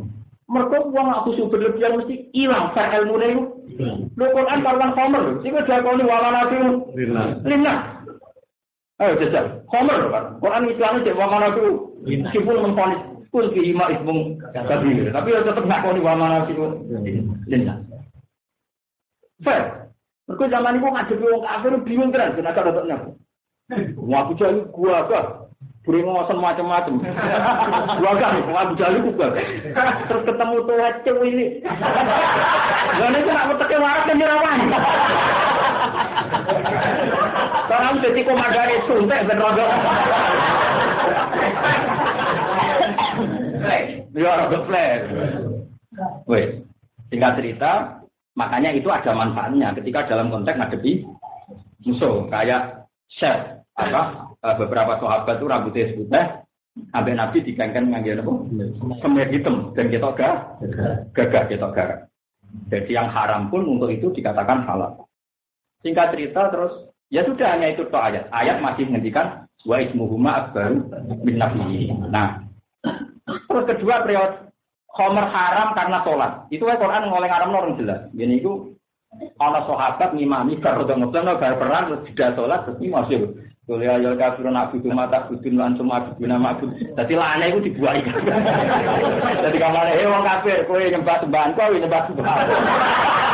[0.50, 3.44] Mereka uang aku khusus berlebihan mesti hilang fair ilmu itu.
[4.18, 5.24] Lu Quran karuan Homer.
[5.46, 6.70] Sehingga dia kau ini wa manafi'u
[7.46, 7.74] lina.
[8.98, 9.62] Ayo jajal.
[9.70, 10.26] Homer kan.
[10.42, 11.72] Quran Islam itu wa manafi'u.
[12.02, 15.14] Meskipun memfonis kul fi ima ismung kabir.
[15.14, 16.82] Tapi ya tetap ngakoni wa mana siku
[17.46, 17.78] lintas.
[19.46, 19.94] Fair.
[20.26, 23.10] Mergo zaman iku ngadepi wong kafir bingung ada tetep nyaku.
[23.98, 25.38] Wong aku jadi gua apa?
[25.89, 27.02] Buri ngosen macam-macam.
[27.97, 29.34] Gua kan, aku jadi gua.
[30.06, 31.45] Terus ketemu tuh cewek ini.
[32.93, 34.60] Gak nih nak meteke warak dan jerawan.
[37.65, 39.41] Sekarang jadi komandan itu suntek ben
[44.13, 45.02] Ya rada flat.
[46.30, 46.54] Wes,
[47.10, 47.97] singkat cerita,
[48.38, 51.02] makanya itu ada manfaatnya ketika dalam konteks ngadepi
[51.82, 56.28] musuh kayak chef apa beberapa sahabat itu rambutnya putih
[56.95, 58.34] sampai nabi digangkan ngangge apa?
[59.04, 60.36] Semir hitam dan kita gak
[61.12, 62.10] gagah kita gak
[62.69, 65.06] jadi yang haram pun untuk itu dikatakan halal.
[65.86, 66.73] Singkat cerita terus
[67.13, 68.30] ya sudah hanya itu toh ayat.
[68.34, 70.86] Ayat masih menghentikan wa ismuhuma akbaru
[71.25, 71.38] min
[72.10, 72.41] nah
[73.25, 74.49] Terus kedua periode
[74.89, 76.49] Homer haram karena sholat.
[76.49, 78.10] Itu kan Quran ngoleh haram orang jelas.
[78.17, 78.73] Ini itu
[79.38, 83.17] kalau sahabat ngimami udah ngebleng bar perang terus tidak sholat terus masih
[83.70, 86.74] Kuliah ya kafirun butuh mata budun lan cuma budun ma'bud.
[86.98, 88.02] Dadi lane iku dibuai.
[89.46, 92.50] Dadi kamane eh wong kafir kowe nyembah sembahan kowe nyembah sembahan.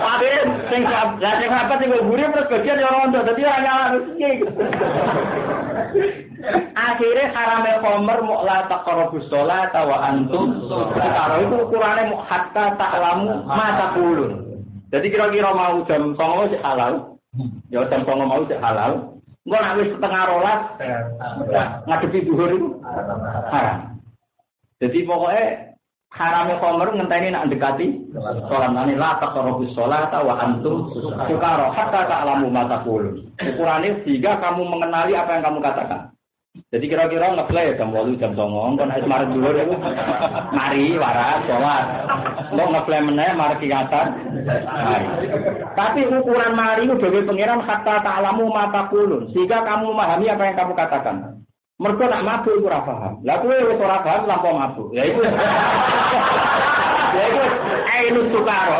[0.00, 0.28] Tapi
[0.68, 3.86] sing lah sing apa sing guri terus bagian ya rondo dadi ora nyala
[6.76, 10.60] Akhirnya haramnya khomer mau la taqrabu sholat wa antum
[10.96, 14.32] Karo itu ukurannya mau hatta ta'lamu mata kulun.
[14.92, 17.09] Jadi kira-kira mau jam 09.00 sik halal.
[17.70, 19.14] Ya 09.00 mau sik halal.
[19.46, 20.60] Engko nek wis setengah rolas
[21.86, 22.68] ngadepi zuhur itu
[23.48, 23.96] haram.
[24.82, 25.70] Jadi pokoknya
[26.10, 27.86] haramnya khomer ngenteni nak dekati
[28.50, 30.90] sholat nani la taqrabu sholat wa antum
[31.30, 33.32] sukaro hatta ta'lamu mata kulun.
[33.38, 36.12] Ukurannya sehingga kamu mengenali apa yang kamu katakan.
[36.50, 39.74] Jadi kira-kira ngeplay jam 8 jam 9 kan harus mari dulu itu
[40.50, 41.84] mari waras sholat.
[42.50, 44.06] Mau ngeplay meneh mari kiatan.
[45.78, 50.56] Tapi ukuran mari itu bagi pangeran kata ta'lamu mata kulun sehingga kamu memahami apa yang
[50.58, 51.38] kamu katakan.
[51.78, 53.22] Mereka nak mabuk itu paham.
[53.22, 54.90] Lah kowe wis ora paham lampau mabuk.
[54.90, 55.22] Ya itu.
[57.14, 57.42] ya itu
[57.94, 58.74] ainus sukaro.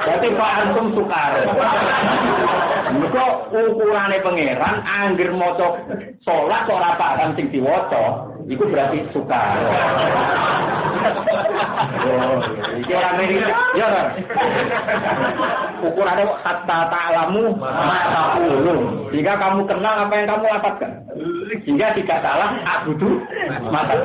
[0.00, 1.32] Berarti Pak Antum sukar.
[2.90, 3.24] Mereka
[3.54, 5.78] ukurannya pangeran, angger moco
[6.26, 9.54] sholat kok apa kan sing diwaca, itu berarti sukar.
[12.00, 12.42] Oh,
[12.76, 13.46] iki ora mirip,
[13.78, 14.06] ya kan?
[15.86, 19.08] Ukurannya kata ta'lamu mata ulu.
[19.14, 20.92] Jika kamu kenal apa yang kamu lafazkan.
[21.62, 22.50] Sehingga tidak salah,
[22.80, 23.22] abudu
[23.70, 23.96] mata.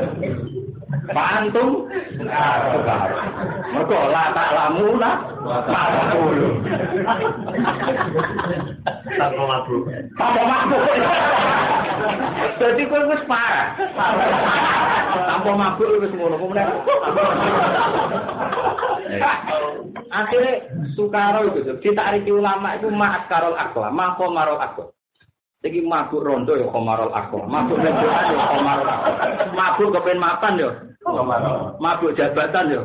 [1.10, 3.10] Pantum sukar.
[3.74, 5.12] Mergo la tak lamu la
[5.44, 5.82] mata
[9.16, 9.88] Tanpa mabuk.
[10.20, 10.82] Tanpa mabuk.
[12.60, 13.76] Jadi kowe wis parah.
[15.28, 16.66] Tanpa mabuk wis ngono kok meneh.
[20.16, 20.54] Akhirnya
[20.96, 24.88] Sukaro itu ditariki ulama itu ma'at karol akla, mako marol akla.
[25.60, 29.12] Jadi mabuk rondo ya komarol akla, mabuk rendoan ya komarol akla,
[29.52, 30.70] mabuk kepen mapan ya,
[31.82, 32.84] mabuk jabatan ya.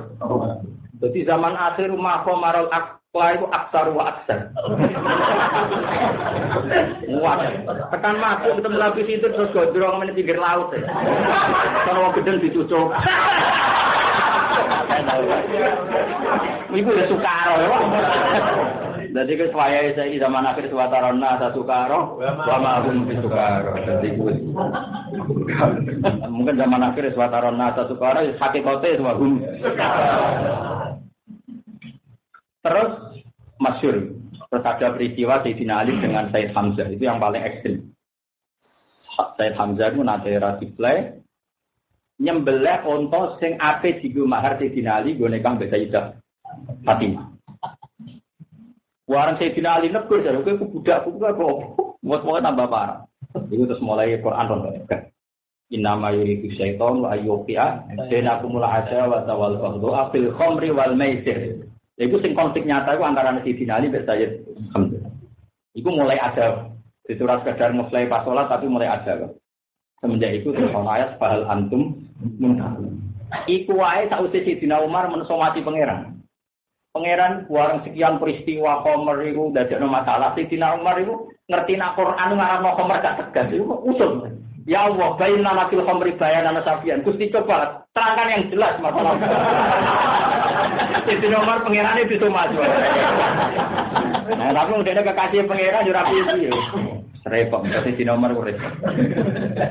[1.00, 4.52] Jadi zaman akhir mako marol akla itu aksar wa aksar.
[7.16, 7.40] Wah,
[7.88, 10.84] tekan mabuk ketemu lapis itu terus gondrong menit pinggir laut ya.
[11.88, 12.92] Kalau mau gedeng dicucuk.
[16.70, 17.68] Iku udah sukaro ya.
[19.10, 23.74] Jadi ke saya saya zaman akhir suwatarona sa sukaro, wa ma hum fi sukaro.
[23.82, 24.14] Jadi
[26.30, 29.42] mungkin zaman akhir suwatarona sa sukaro hakikate wa hum.
[32.60, 32.92] Terus
[33.56, 33.96] masyur
[34.50, 37.94] terus ada peristiwa Sayyidina Ali dengan Said Hamzah itu yang paling ekstrim.
[39.38, 41.16] Said Hamzah itu nanti rasiplay
[42.20, 46.18] nyembelih onto sing ape digo mahar Sayyidina Ali gone kang Sayyidah
[46.84, 47.30] Fatimah.
[49.08, 51.56] Warang Sayyidina Ali negur jare kowe budak kowe kok
[52.04, 53.06] buat-buat tambah parah.
[53.48, 54.62] Itu terus mulai Quran ron
[55.70, 61.62] Innama yuridu syaiton wa ayyuqiya bainakumul adawa wal baghdha fil khamri wal maisir.
[62.00, 64.40] Iku sing konflik nyata iku antara Sayyidina Ali dan Sayyid
[64.72, 65.04] Hamzah.
[65.76, 66.70] Mulai ada
[67.10, 69.28] itu ras sekedar mulai pas sholat tapi mulai ada.
[70.00, 71.92] Semenjak itu terus ayat bahal antum
[72.40, 72.96] muntahun.
[73.46, 76.24] Iku wae sausé Sidina Umar menso mati pangeran.
[76.90, 82.70] Pangeran warang sekian peristiwa Khomer iku dadekno masalah Sidina Umar iku ngerti nak Quran ngarano
[82.80, 84.24] Khomer gak tegas iku usul.
[84.68, 87.02] Ya Allah, baina nakil khamri bayanan safian.
[87.02, 89.16] Gusti coba terangkan yang jelas masalah.
[91.06, 92.58] Sidina Umar pangeran itu maju.
[94.30, 96.48] Nah, tapi udah kekasih pangeran yo rapi iki.
[97.20, 98.72] Repot, mesti di nomor gue repot.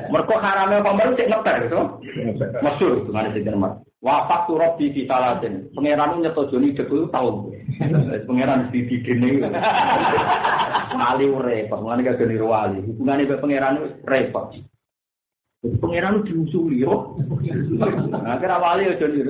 [0.06, 1.80] Mereka haramnya pembaru cek ngeper gitu.
[2.62, 3.82] Masyur, dengan si nomor.
[4.00, 5.66] Wafat tuh robi di salatin.
[5.74, 7.50] Pangeran nyeto Joni dekul tahu.
[8.24, 9.42] Pangeran di di gini.
[11.00, 12.86] Wali repot, mana gak geni wali.
[12.86, 14.54] Hubungannya ke pangeran repot.
[15.60, 17.20] Pangeran diusuli yo.
[18.40, 19.20] Kira wali yo Joni.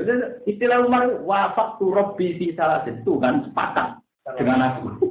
[0.47, 3.03] Istilah Umar wafat tuh robi di salatin.
[3.03, 3.99] Tuh kan sepakat
[4.39, 5.11] dengan aku.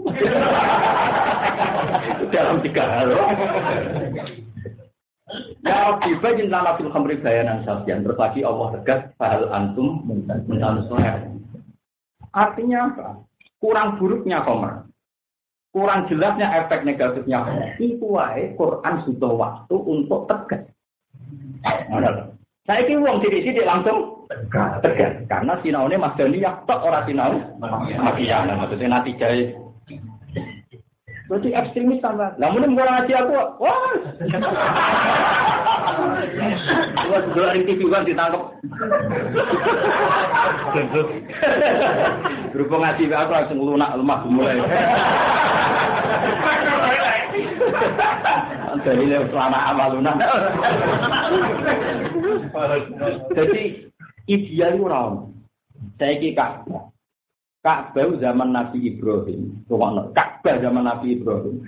[2.32, 3.12] Dalam tiga hal.
[5.60, 8.08] Ya tiba cinta nabi khamri bayanan sabian.
[8.08, 10.48] Terus lagi Allah tegas, fahal antum mentan
[12.32, 13.08] Artinya apa?
[13.60, 14.88] Kurang buruknya komer.
[15.76, 17.44] Kurang jelasnya efek negatifnya.
[17.76, 20.64] Itu wae Quran sudah waktu untuk tegas.
[22.70, 24.30] Saya kira uang sidik-sidik langsung
[24.82, 25.14] tegas.
[25.26, 27.34] Karena sinau ini Mas Dani ya tok orang sinau.
[27.58, 28.46] Makiyah.
[28.46, 29.58] Maksudnya nanti jahit.
[31.30, 32.34] Berarti ekstremis sama.
[32.42, 33.70] Namun mulai ngaji aku, wah.
[37.10, 38.54] Wah, sebelah ring TV kan ditangkap.
[42.54, 44.62] Berhubung ngaji aku langsung lunak lemah mulai.
[48.86, 50.14] Dari selama amaluna.
[53.36, 53.64] Jadi
[54.30, 55.14] ideal itu ram.
[56.00, 56.92] Saya ki Ka'bah.
[57.60, 59.64] Ka'bah zaman Nabi Ibrahim.
[60.16, 61.64] Ka'bah zaman Nabi Ibrahim.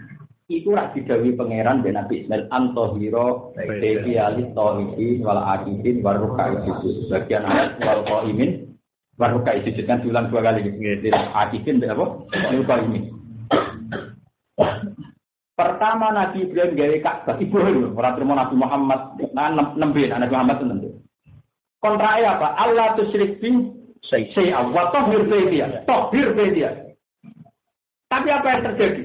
[0.51, 7.07] Iku rak didawi pangeran ben Nabi Ismail antohiro beki alis tauhidi wal akidin waruka sujud.
[7.07, 8.75] Bagian ayat wal qaimin
[9.15, 10.67] waruka sujud kan diulang dua kali.
[11.39, 12.27] Akidin apa?
[12.51, 13.03] Waruka imin.
[15.61, 20.89] Pertama Nabi Ibrahim gawe Ka'bah Ibrahim ora terima Nabi Muhammad nah nembe Nabi Muhammad nembe.
[21.77, 22.57] Kontrak apa?
[22.57, 23.69] Allah tusyrik bin
[24.09, 26.69] saya wa tahhir dia, tahhir dia.
[28.09, 29.03] Tapi apa yang terjadi?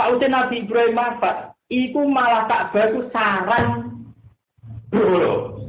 [0.00, 1.52] Sausé Nabi Ibrahim apa?
[1.68, 4.00] Iku malah Ka'bah itu sarang
[4.88, 5.60] bro.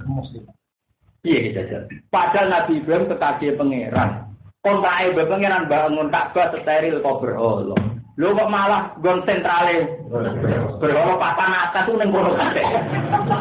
[1.27, 1.59] Iya gitu
[2.07, 4.31] Padahal Nabi Ibrahim kekasih pangeran.
[4.63, 7.90] Kontrak pangeran bangun Ka'bah steril kok berolo.
[8.21, 9.97] Lho kok malah gon sentrale.
[10.77, 12.67] Berapa papan atas tuh neng kono kabeh.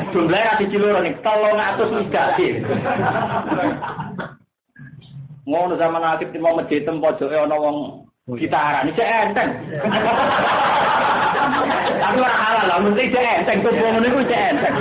[0.08, 2.64] Jumlahe ra siji loro ning 300 migati.
[5.44, 8.08] Ngono zaman akhir mau masjid tem pojoke ana wong
[8.40, 9.52] gitaran iki enteng.
[12.00, 14.74] Tapi ora halal lah, mesti cek enteng tuh ngono niku cek enteng.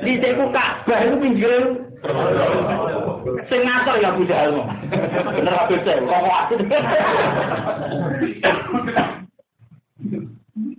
[0.00, 1.52] Di ceku Ka'bah iku pinggir
[3.48, 4.64] Sing ngatur ya Abu Jahal.
[5.36, 6.04] Bener Abu Jahal.
[6.08, 6.50] Kok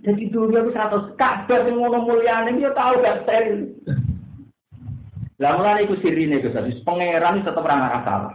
[0.02, 3.70] Jadi dulu aku seratus kabar sing ngono mulyane dia tahu gak steril.
[5.38, 6.54] Lah mulane iku sirine Gus,
[6.86, 8.34] pangeran tetep ora ngarah salah.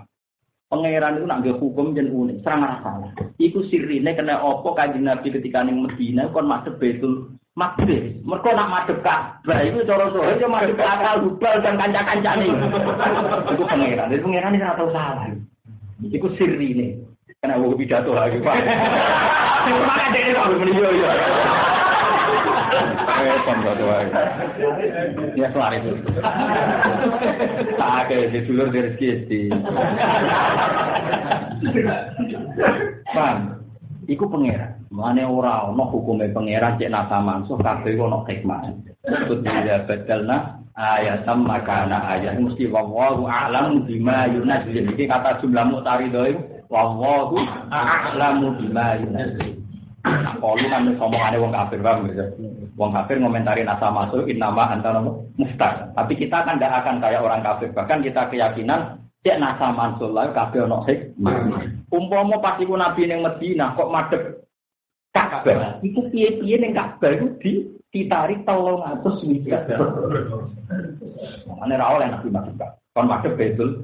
[0.68, 3.12] Pangeran itu nak hukum jen unik, serang salah.
[3.40, 8.22] Iku sirine kena opo kanjeng Nabi ketika ning Medina kon masuk Betul Makdir.
[8.22, 12.54] Mereka nak madep Ka'bah itu cara sohe yo madep akal hubal dan kanca-kancane.
[13.50, 14.14] Iku pangeran.
[14.14, 15.26] Jadi pangeran ini ora tau salah.
[16.06, 17.02] Iku sirine.
[17.42, 18.62] Kena wong pidato lagi, Pak.
[19.74, 21.10] Maka dia kok meniyo yo.
[23.18, 24.06] Eh, pondok wae.
[25.34, 25.94] Ya selari itu.
[27.74, 29.42] Tak di dulur di rezeki.
[33.18, 33.67] Paham?
[34.08, 34.88] Iku pangeran.
[34.88, 38.72] Mane ora ana hukume pangeran cek nasa mansuh kabeh ana hikmah.
[39.28, 39.44] Kudu
[39.84, 44.88] badalna ayatam makana ayat mesti wallahu a'lam bima yunazil.
[44.96, 46.42] Iki kata jumlah mutaridho itu
[46.72, 47.36] wallahu
[47.68, 49.60] a'lamu bima yunazil.
[50.08, 52.24] Kalau kan ngomongane wong kafir bang, gitu.
[52.80, 55.04] Wong kafir ngomentari nasa masuk nama antara
[55.36, 55.92] mustah.
[55.92, 57.76] Tapi kita kan tidak akan kayak orang kafir.
[57.76, 61.68] Bahkan kita keyakinan cek nasa mansul lah kafir ono hikmah.
[61.92, 64.24] Umpama pas iku nabi ning Madinah kok madhep
[65.12, 65.84] Ka'bah.
[65.84, 69.68] Iku piye-piye ning Ka'bah iku di ditarik tolong atus miliar.
[71.44, 72.56] Mana ra oleh nabi masuk
[72.96, 73.84] Kon madhep betul.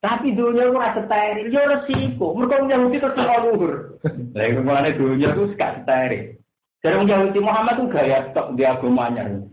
[0.00, 2.32] Tapi dunia itu rasa steril, ya resiko.
[2.32, 4.00] Mereka Yahudi terus luhur.
[4.32, 6.40] Lah itu mulanya dunia itu gak steril.
[6.80, 9.44] Jadi orang Yahudi Muhammad itu gaya tok di agamanya.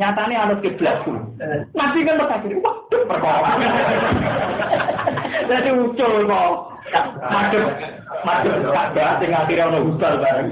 [0.00, 1.20] Nyatanya anut kiblat tuh.
[1.76, 3.52] Nabi kan berkata, waduh perkara.
[5.44, 6.52] Jadi ucul kok.
[7.28, 7.64] Madep,
[8.24, 10.48] madep Ka'bah sing akhirnya ono hubal bareng.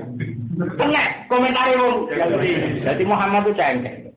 [0.76, 2.12] Kena komentari wong.
[2.84, 4.12] Jadi Muhammad itu cengkeh.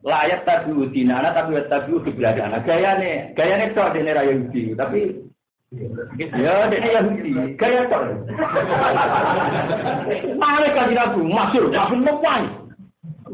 [0.00, 2.56] Layak tapi udinana tapi tapi belakang.
[2.64, 4.72] Gaya nih, gaya nih tok dene raya Yahudi.
[4.72, 5.00] Tapi
[6.38, 7.32] Ya, dene Yahudi.
[7.60, 8.02] Gaya tok.
[10.40, 12.63] Mare kan dirabu, masuk, masuk mewangi.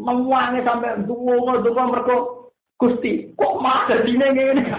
[0.00, 2.16] Mewangi sampai dungo-dungo mereka
[2.80, 4.64] Gusti, kok mah dadine ngene.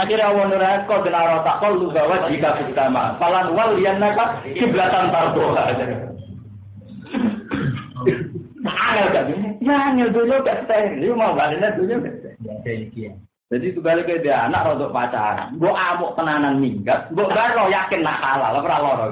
[0.00, 3.12] Akhirnya Allah neraka dan arah takol lu bawa jika bersama.
[3.20, 5.76] Falan wal yang naka kiblatan tarboha.
[8.64, 9.28] Angel gak
[9.60, 11.12] Ya angel dulu gak steril.
[11.12, 12.00] mau baliknya dulu
[13.54, 15.54] Jadi itu balik ke dia anak untuk pacaran.
[15.62, 17.06] Gue amuk tenanan minggat.
[17.14, 18.50] Gue baru yakin nak kalah.
[18.50, 19.06] Lo pernah loro.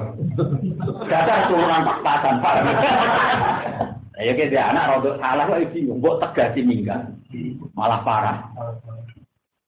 [1.07, 2.35] Dasar turunan pas-pasan.
[4.19, 7.07] Ya kayak dia anak rodok salah kok bingung, mbok tegasi minggat.
[7.71, 8.37] Malah parah.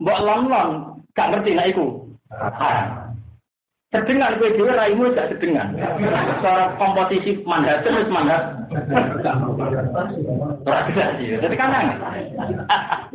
[0.04, 2.12] Mbok lon-lon gak ngerti nek iku.
[3.96, 5.72] Sedengan kowe dhewe raimu gak sedengan.
[6.44, 8.52] Cara komposisi mandat terus mandat.
[11.16, 11.98] Jadi kan aneh.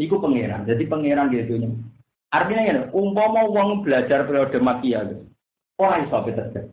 [0.01, 0.65] Iku pangeran.
[0.65, 1.69] Jadi pangeran gitu nya.
[2.31, 5.03] Artinya ya, umpama wong belajar periode makia,
[5.83, 6.71] orang iso terjadi.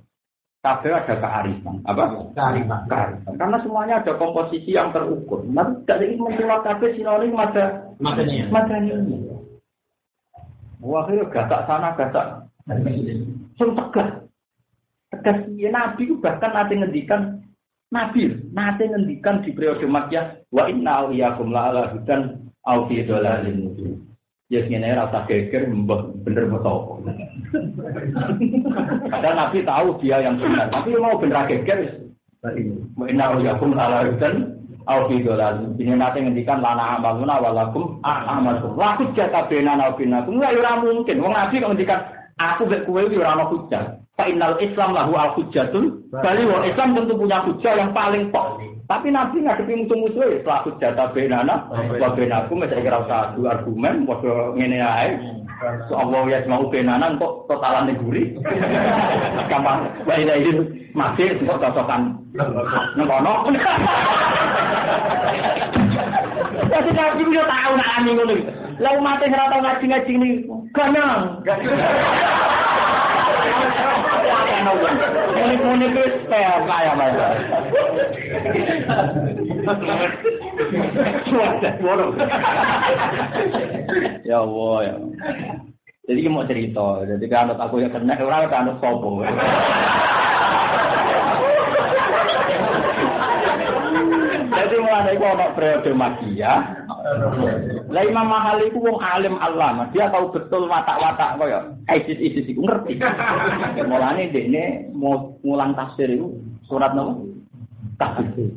[0.62, 1.82] Kabeh ada kearifan.
[1.82, 2.30] Apa?
[2.38, 2.86] Kearifan.
[2.86, 3.34] kearifan.
[3.42, 5.42] Karena semuanya ada komposisi yang terukur.
[5.50, 8.46] Nanti tidak ingin menculak kabeh sinonim ada madaninya.
[8.54, 9.38] Madaninya.
[10.78, 12.46] Wah, itu gatak sana, gatak.
[13.58, 14.10] Sing tegas.
[15.12, 17.22] Tegas ya Nabi bahkan nanti ngendikan
[17.88, 23.96] Nabi, nanti ngendikan di periode Makkah, wa inna awliyakum la'ala hudan au fi dhalalin mubin.
[24.52, 27.04] Ya ngene rasa geger mbah bener betul.
[29.12, 32.08] Padahal Nabi tahu dia yang benar, tapi mau bener geger.
[33.08, 35.76] Inna yakum ala hudan au fi dolal.
[35.76, 38.80] Ini nanti ngendikan lana amaluna walakum amalkum.
[38.80, 40.40] Laku jata benana binakum.
[40.40, 41.24] Enggak ora mungkin.
[41.24, 43.84] Wong Nabi ngendikan aku mek kowe iki ora ana hujah.
[44.62, 46.10] Islam lahu al hujjatun.
[46.10, 48.62] Kali wong Islam tentu punya hujah yang paling pok.
[48.88, 51.68] Tapi Nabi ngadepi musuh-musuh ya, setelah jata benana,
[52.00, 55.20] wa benaku, saya kira usah adu argumen, waduh ngene ae.
[55.92, 58.40] So Allah ya mau benana kok totalan neguri.
[59.52, 62.16] Gampang, wa ila ini masih kok cocokan.
[62.96, 63.52] Nengkono.
[66.72, 68.36] Jadi Nabi udah tahu nak ani ngono.
[68.80, 70.30] Lah umat sing ora tau ngaji-ngaji ini
[70.78, 71.42] ganang.
[75.38, 77.28] Muni-muni ku spel kaya mana.
[84.28, 84.96] Ya Allah ya.
[86.08, 89.28] Jadi mau cerita, jadi kan aku yang kena orang kan sopo.
[94.48, 96.54] Jadi mulai itu ono periode magia.
[97.88, 102.60] Lah Imam Mahali itu wong alim Allah, dia tahu betul watak-watak kaya ISIS ISIS itu
[102.60, 103.00] ngerti.
[103.88, 106.36] Mulane dekne mau ngulang tafsir itu
[106.68, 107.16] surat nama
[107.96, 108.52] tafsir.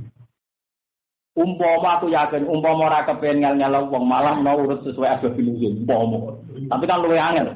[1.39, 6.35] Umpama aku yakin, umpama ora kepengen ngel wong malah mau urut sesuai asbab nuzul, umpama.
[6.67, 7.49] Tapi kan luwe angel.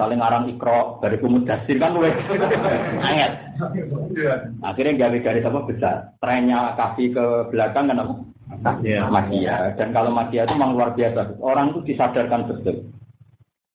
[0.00, 2.08] Saling ngarang ikro dari kumudasir kan luwe
[3.04, 3.32] angel.
[4.64, 5.96] Akhirnya gawe garis apa besar.
[6.24, 8.14] Trennya kasih ke belakang kan apa?
[9.12, 9.76] Magia.
[9.76, 11.36] Dan kalau magia itu memang luar biasa.
[11.44, 12.88] Orang itu disadarkan betul.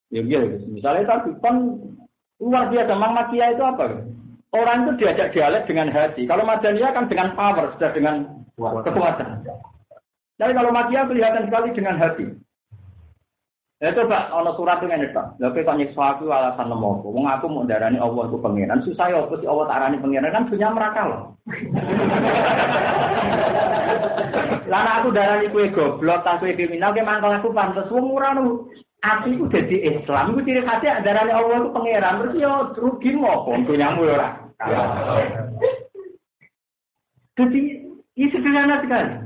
[0.09, 1.77] Ya iya, misalnya tadi kan
[2.41, 2.89] luar biasa.
[2.97, 3.85] Memang magia itu apa?
[4.49, 6.25] Orang itu diajak dialek dengan hati.
[6.25, 8.25] Kalau madaniyah kan dengan power, sudah dengan
[8.57, 9.45] kekuatan.
[10.41, 12.33] Tapi kalau magia kelihatan sekali dengan hati.
[13.83, 15.35] Ya coba ono surat itu ngene tok.
[15.35, 17.11] Lha kok nyiksa aku alasan nemu aku.
[17.11, 18.79] Wong aku mau darani Allah itu pangeran.
[18.87, 21.35] Susah ya apa sih Allah tarani pangeran kan punya mereka loh.
[24.71, 28.63] Lah aku darani kue goblok, tak kue kriminal, ke mangkal aku pantes wong ora nu.
[29.03, 32.23] Aku itu jadi Islam, itu ciri khasnya darani Allah itu pangeran.
[32.23, 34.29] Terus ya rugi ngopo punyamu ya ora.
[37.35, 37.59] Jadi
[38.15, 39.24] ini sederhana sekali.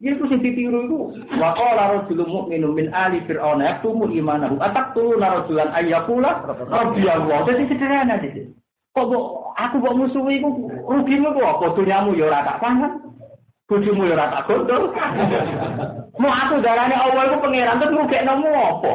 [0.00, 0.98] Ya itu sing ditiru itu
[1.36, 6.40] wa qala rajulun mu'minun min ali fir'auna yaktumu imanahu ataqtuluna rajulan ayyakula
[6.72, 7.44] rabbiyallah.
[7.44, 8.48] Jadi sederhana sih.
[8.96, 9.12] Kok
[9.60, 13.12] aku kok musuhi iku rugimu kok apa dunyamu ya ora tak paham.
[13.68, 14.82] Bojomu ya ora tak gondol.
[16.16, 18.92] Mau aku darane Allah iku pangeran terus rugekno apa?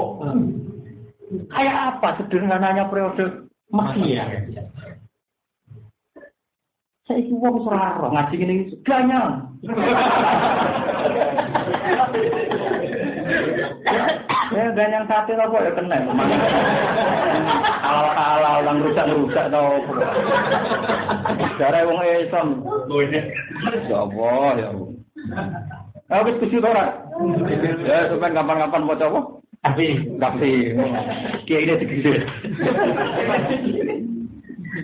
[1.54, 4.26] Kayak apa sederhananya periode Mesir?
[7.06, 9.46] Saya itu wong roh ngaji iki ganyang.
[14.50, 16.02] Ya ganyang sate apa ya kena.
[17.86, 19.86] Ala-ala lang rusak-rusak tau.
[21.62, 22.48] Dare wong Islam.
[23.86, 24.90] Ya Allah ya Allah.
[26.10, 27.06] Ah wis kusi ora.
[27.86, 29.22] Ya sampean kapan-kapan mau apa?
[29.66, 30.78] Tapi, tapi,
[31.50, 32.14] kiai ini segede.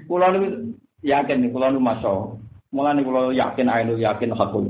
[0.09, 2.41] Pulau ini yakin nih kalau nu masuk
[2.71, 4.65] mulai nih kalau yakin ayo yakin hakul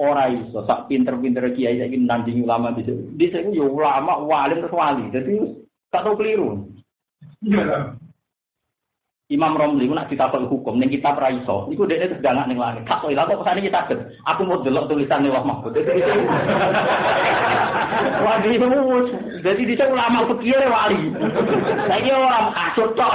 [0.00, 4.56] ora iso sak pinter-pinter kiai saiki nanding ulama di sini di sini yo ulama wali
[4.56, 5.12] terus wali.
[5.12, 5.36] Jadi
[5.92, 6.64] tak tahu keliru.
[9.30, 11.68] Imam Romli ku nak ditakok hukum ning kitab ra iso.
[11.70, 12.88] Iku dekne terus dangak ning langit.
[12.88, 13.86] Tak kok kok kesane kita
[14.26, 15.76] aku mau delok tulisan Allah Mahfud.
[18.20, 18.66] Wah, itu
[19.44, 21.12] jadi di ulama fikih wali.
[21.86, 23.12] Saya orang kasut tok.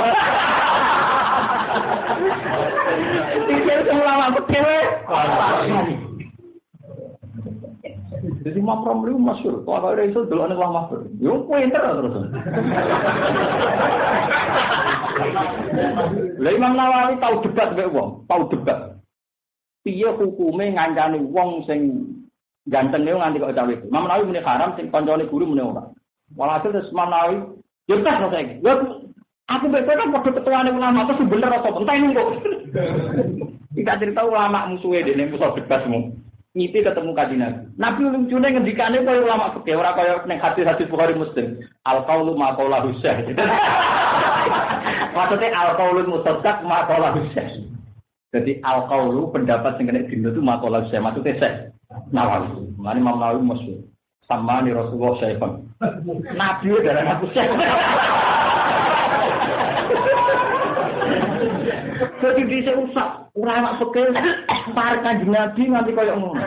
[3.65, 4.61] Pikir ulama fikih.
[8.45, 11.09] Jadi Imam Romli masyhur, kok ada iso delok ning ulama fikih.
[11.17, 12.29] Yo pinter terus.
[16.37, 19.01] Lah Imam Nawawi tahu debat mbek wong, tahu debat.
[19.81, 22.05] Piye hukume ngancani wong sing
[22.69, 23.73] ganteng niku nganti kok cawe.
[23.73, 25.89] Imam Nawawi muni haram sing kancane guru muni ora.
[26.37, 27.37] Walhasil terus Imam Nawawi
[27.89, 28.61] yo tas kok saiki.
[28.61, 28.73] Yo
[29.49, 32.29] aku mbek kan padha ketuane ulama terus bener apa penting kok.
[33.75, 36.15] Tidak cerita ulama musuhe dene musuh debatmu.
[36.55, 37.67] Ngipi ketemu kaji Nabi.
[37.75, 41.59] Nabi lucunya ngendikane kaya ulama fikih ora kaya ning hadis-hadis Bukhari Muslim.
[41.83, 43.27] Al qaulu ma qaula husain.
[45.19, 47.75] Maksudnya al qaulu musaddaq ma qaula husain.
[48.31, 51.03] Jadi al qaulu pendapat sing kena dino itu ma qaula husain.
[51.03, 51.75] Maksudnya saya
[52.15, 52.71] Nawawi.
[52.79, 53.83] Mane Imam Nawawi masyhur.
[54.23, 55.59] Sama ni Rasulullah Syaifan.
[56.39, 57.27] Nabi darah aku.
[62.23, 64.15] Jadi bisa usah ulama fikih
[64.71, 66.45] para kanjeng Nabi nganti koyo ngono.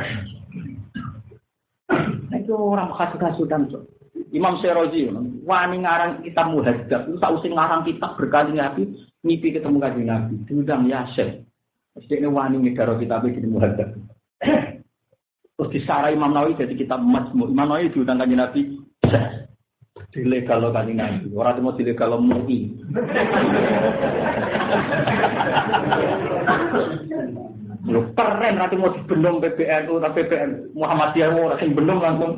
[2.32, 3.68] Itu orang kasut-kasutan.
[4.32, 5.08] Imam Serozi,
[5.44, 8.92] wani ngarang kitab muhadzab, itu tak usah ngarang kitab berkali Nabi,
[9.24, 11.48] ngipi ketemu kanjeng Nabi, diundang ya Syekh.
[12.04, 13.96] Sedekne wani ngedaro kitab iki muhadzab.
[15.58, 17.48] Terus disarai Imam Nawawi jadi kitab Majmu.
[17.48, 18.60] Imam Nawawi diundang kanjeng Nabi,
[20.12, 21.28] dilegal lo kanjeng Nabi.
[21.32, 22.58] Orang mau dilegal lo MUI.
[27.88, 32.32] Lu keren nanti mau dibendung PBNU tapi PBN Muhammadiyah mau orang bendung langsung.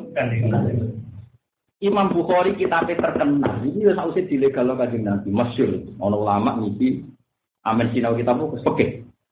[1.81, 3.57] Imam Bukhari kitabnya terkenal.
[3.65, 5.29] Ini ya usah dilegal lo kanjeng Nabi.
[5.33, 5.81] Masyur.
[5.99, 7.03] Ono ulama ngipi.
[7.67, 8.85] Amin sinau kitab itu oke.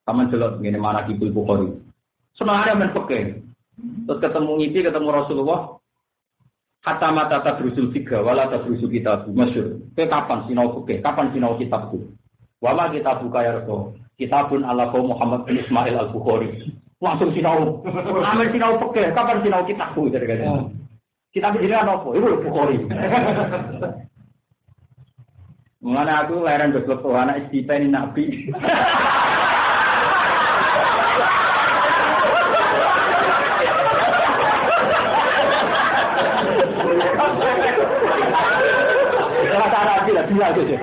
[0.05, 1.69] Taman jelot ini mana kibul Bukhari.
[2.37, 3.19] Semangatnya amin oke.
[3.79, 5.78] Terus ketemu ngipi ketemu Rasulullah.
[6.79, 9.83] Kata mata tadrusul tiga, wala tadrusul kita masyur.
[9.99, 10.95] Ke kapan sinau oke?
[11.03, 12.15] Kapan sinau kitabku?
[12.63, 13.99] Wama kita buka ya Rasul.
[14.19, 16.71] Kitabun ala kaum Muhammad bin Ismail al Bukhari.
[17.03, 17.83] Langsung sinau.
[18.23, 18.99] Amin sinau oke.
[19.11, 20.07] Kapan sinau kitabku?
[20.07, 20.71] Jadi kan.
[21.35, 21.99] Kitab ini apa?
[22.15, 22.77] Itu Bukhari.
[25.79, 28.27] Mengenai aku lahiran betul anak istipa ini nabi.
[40.39, 40.79] gila, sih.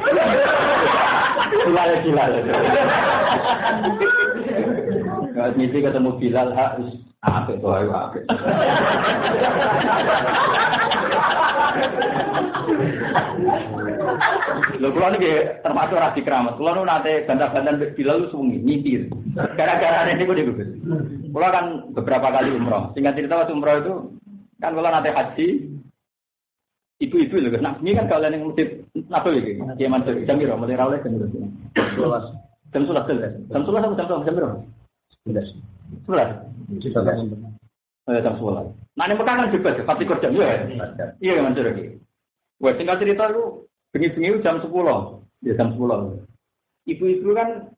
[1.65, 2.25] Gila ya gila.
[5.37, 6.81] Kalau misi ketemu Bilal, hak
[7.25, 8.19] apa itu ayo apa.
[14.77, 15.33] Lho kula niki
[15.65, 16.57] termasuk rasi keramat.
[16.61, 19.09] Kula nu nate bantah-bantahan Bilal sungi nyipir.
[19.57, 20.71] Gara-gara niku niku Gus.
[21.33, 22.93] Kula kan beberapa kali umroh.
[22.93, 23.95] Singkat cerita waktu umroh itu
[24.61, 25.76] kan kula nate haji
[27.01, 27.63] ibu-ibu Gus.
[27.63, 28.69] Nah, ini kan kalian yang masjid
[29.13, 29.61] apa iki?
[29.77, 30.57] Kiai Mansur jam piro?
[30.57, 31.27] Mulai rawleh jam piro?
[31.29, 32.73] 11.
[32.73, 34.51] Jam 11 jam 11 apa jam 12 jam piro?
[35.29, 35.53] 11.
[36.09, 36.47] 11.
[38.07, 38.73] Eh, jam 11.
[38.97, 40.49] Nah, ini Mekah kan bebas, pasti kerja ya.
[41.21, 42.01] Iya, Mansur iki.
[42.57, 44.73] Wah, tinggal cerita lu bengi-bengi jam 10.
[45.45, 46.25] Ya jam 10.
[46.87, 47.69] Ibu-ibu kan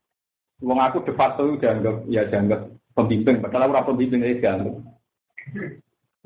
[0.62, 4.74] wong aku de facto dianggap ya dianggap pembimbing, padahal ora pembimbing ya dianggap.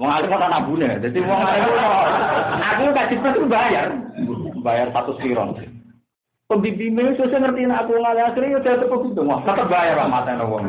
[0.01, 0.89] Wong alim ora nabune.
[1.01, 1.65] Dadi wong alim
[2.63, 3.87] aku kasih pas bayar.
[4.65, 5.59] Bayar satu spiron.
[6.49, 9.29] Pembimbingnya susah ngerti aku ngalah akhirnya udah tetap pembimbing.
[9.29, 10.69] Wah, tetap bayar lah mata wong.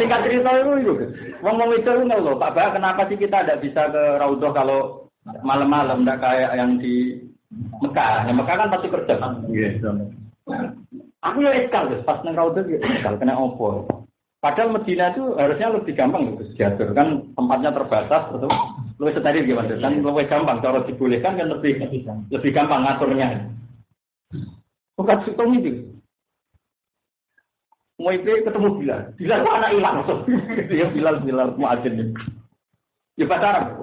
[0.00, 0.94] Tingkat cerita itu itu.
[1.42, 5.10] Wong mau itu loh, Pak Bah, kenapa sih kita tidak bisa ke Raudhah kalau
[5.42, 7.18] malam-malam, tidak kayak yang di
[7.82, 8.26] Mekah.
[8.26, 9.14] Yang Mekah kan pasti kerja.
[9.50, 9.70] Iya.
[11.22, 13.86] Aku ya ekal, pas neng Raudhah ya ekal, kena opo.
[14.42, 18.50] Padahal Medina itu harusnya lebih gampang Gus diatur kan tempatnya terbatas betul.
[18.98, 21.78] Lebih steril gimana kan lebih gampang kalau dibolehkan kan lebih
[22.26, 23.46] lebih gampang ngaturnya.
[24.98, 25.72] Bukan situ itu.
[28.02, 29.00] Mau itu ketemu Bilal.
[29.14, 29.96] Bilal anak hilang.
[30.66, 32.10] Dia Bilal Bilal muadzin.
[33.14, 33.78] Ya pacaran.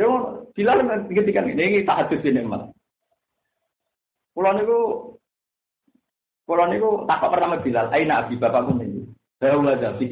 [0.00, 0.08] Ya
[0.56, 0.80] Bilal
[1.12, 2.72] ketika ini ini tahajud ini mas.
[4.32, 4.80] Pulau niku
[6.48, 7.92] Pulau niku takut pertama Bilal.
[7.92, 9.01] Aina abi bapakku ini.
[9.42, 10.06] Saya ulada di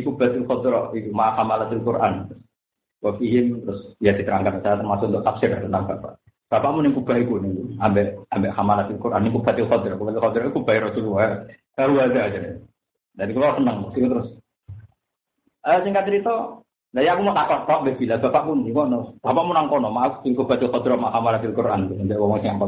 [0.00, 2.32] kubatul khadra itu mahamalatul Quran.
[3.04, 6.16] Wafihim terus ya diterangkan saya termasuk untuk tafsir tentang bapak.
[6.48, 10.00] Bapakmu nih kubah itu nih, ambek ambek hamalatul Quran ini kubatul khadra.
[10.00, 11.44] Kubatul khadra itu kubah Rasulullah.
[11.76, 12.20] Baru aja.
[13.20, 14.28] Dari kalau senang, mesti terus.
[15.60, 19.14] Eh singkat cerita, Nah, ya aku mau takut kok bila bapak pun di kono.
[19.22, 22.66] Bapak mau nang kono, maaf sing baca qadra mahamara fil Quran ndek wong sing apa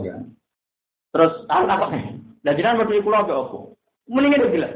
[1.11, 2.05] Terus aku takut nih.
[2.47, 3.59] Lah jenengan kula apa apa?
[4.07, 4.75] Mendingan dia bilang,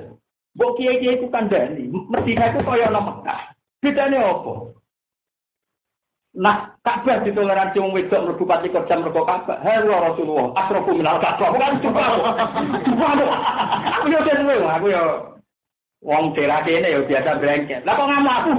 [0.56, 3.40] Mbok kiai-kiai ku kandhani, Medina itu kaya ana Mekah.
[3.84, 4.52] Bedane apa?
[6.36, 9.60] Nah, Ka'bah ditoleransi wong wedok mlebu pati jam mergo Ka'bah.
[9.60, 11.52] Halo Rasulullah, asrofu minal Ka'bah.
[11.52, 12.04] Bukan cuma.
[14.00, 15.04] Aku yo dhewe, aku yo
[16.00, 17.84] wong daerah kene yo biasa brengket.
[17.84, 18.32] Lah kok ngamuk.
[18.32, 18.50] Aku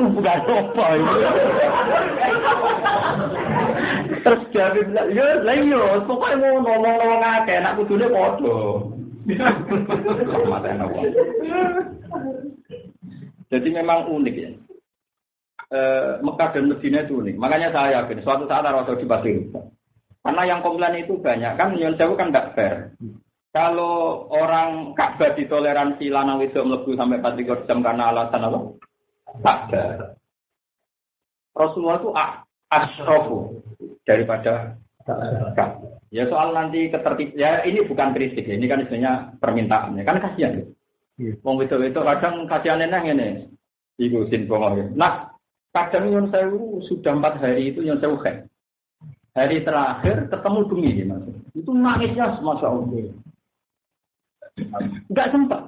[0.00, 0.86] aku bukan apa
[4.20, 8.60] Terus jadi bilang, ya lah iya, pokoknya mau ngomong-ngomong akeh, nak kudune padha.
[13.48, 14.50] Jadi memang unik ya.
[15.72, 15.80] E,
[16.20, 17.36] Mekah dan Medina itu unik.
[17.40, 19.40] Makanya saya yakin suatu saat harus di pasir.
[20.20, 22.92] Karena yang komplain itu banyak kan Nyon Sewu kan tidak fair.
[23.56, 28.58] Kalau orang Ka'bah ditoleransi lanang itu melebu sampai 4 jam karena alasan apa?
[29.38, 30.14] Ada.
[31.54, 32.10] Rasulullah itu
[32.70, 33.38] asrofu
[34.06, 34.74] daripada
[36.10, 40.58] Ya soal nanti ketertib ya ini bukan kritik ya, ini kan istilahnya permintaannya kan kasihan
[40.58, 40.66] ya.
[41.46, 43.46] Wong itu itu kadang kasihan neng ini.
[44.00, 44.84] Ibu sin ya.
[44.96, 45.12] Nah,
[45.70, 46.50] kadang yang saya
[46.88, 48.36] sudah empat hari itu yang saya kan.
[49.36, 51.22] Hari terakhir ketemu demi ya, mas.
[51.54, 53.14] Itu nangisnya semasa Allah.
[55.06, 55.62] Enggak sempat.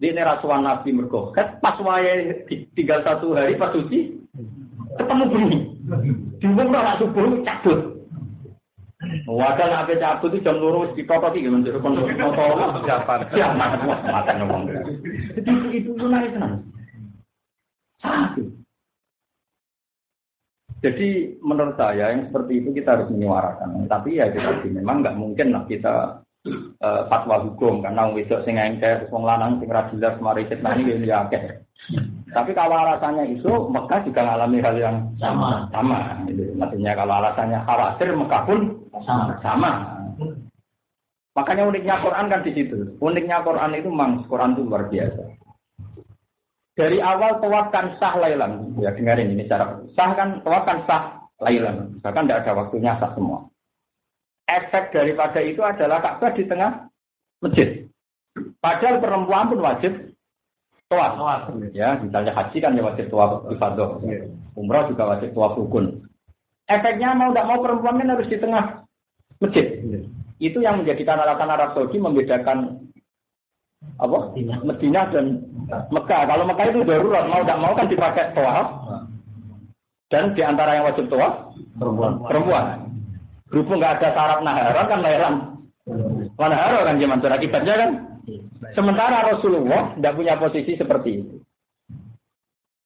[0.00, 1.36] Di ini rasuan Nabi mergo.
[1.36, 2.40] Pas wae
[2.72, 4.16] tinggal satu hari pas suci
[4.96, 5.58] ketemu bumi.
[6.40, 8.00] Diumum ora subuh cabut.
[9.28, 13.56] Wadah nak ape cabut itu jam loro wis ditototi gimana jero kon foto siapa siapa
[14.08, 14.72] mata ngomong.
[15.36, 16.64] Jadi itu itu nangis tenang.
[18.00, 18.44] Satu.
[20.80, 23.84] Jadi menurut saya yang seperti itu kita harus menyuarakan.
[23.84, 26.24] Tapi ya kita memang nggak mungkin lah kita
[26.80, 30.76] uh, fatwa hukum karena wong wedok sing engke wong lanang sing ra jelas mari fitnah
[30.76, 31.60] ini ya akeh.
[32.30, 35.66] Tapi kalau alasannya itu, Mekah juga mengalami hal yang sama.
[35.74, 36.22] Sama.
[36.30, 36.54] Itu.
[36.54, 38.60] Maksudnya kalau alasannya khawatir, Mekah pun
[39.02, 39.34] sama.
[39.42, 39.72] sama.
[41.34, 42.94] Makanya uniknya Quran kan di situ.
[43.02, 45.22] Uniknya Quran itu memang Quran itu luar biasa.
[46.78, 48.78] Dari awal tawakkan sah lailan.
[48.78, 50.38] Ya dengarin ini cara sah kan
[50.86, 51.98] sah lailan.
[51.98, 53.49] Bahkan tidak ada waktunya sah semua.
[54.50, 56.90] Efek daripada itu adalah Ka'bah di tengah
[57.38, 57.86] masjid.
[58.58, 60.10] Padahal perempuan pun wajib
[60.90, 61.14] Tuas.
[61.70, 64.02] Ya, misalnya haji kan ya wajib tuas ibadah.
[64.02, 64.26] Iya.
[64.58, 66.02] Umrah juga wajib tuas rukun.
[66.66, 68.82] Efeknya mau tidak mau perempuan kan harus di tengah
[69.38, 69.70] masjid.
[69.86, 70.00] Iya.
[70.42, 72.90] Itu yang menjadikan alasan Arab Saudi membedakan
[74.02, 74.34] apa?
[74.66, 75.46] Medina dan
[75.94, 76.26] Mekah.
[76.26, 78.68] Kalau Mekah itu darurat, mau tidak mau kan dipakai tuas.
[80.10, 82.18] Dan di antara yang wajib tuas perempuan.
[82.26, 82.89] Perempuan.
[83.50, 85.34] Berhubung nggak ada syarat naharan kan lahiran
[86.38, 87.90] Mana ada kan zaman akibatnya kan?
[88.72, 91.34] Sementara Rasulullah tidak punya posisi seperti itu.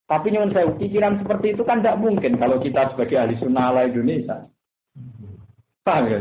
[0.05, 3.89] Tapi nyuwun saya pikiran seperti itu kan tidak mungkin kalau kita sebagai ahli sunnah ala
[3.89, 4.49] Indonesia.
[5.85, 6.19] Paham ya?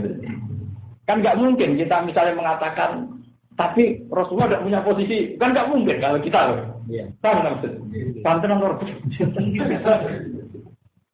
[1.04, 3.12] Kan nggak mungkin kita misalnya mengatakan
[3.54, 6.60] tapi Rasulullah tidak punya posisi, kan nggak mungkin kalau kita loh.
[6.90, 7.06] Iya.
[7.22, 7.74] Paham nggak maksud?
[8.26, 8.60] Paham tenang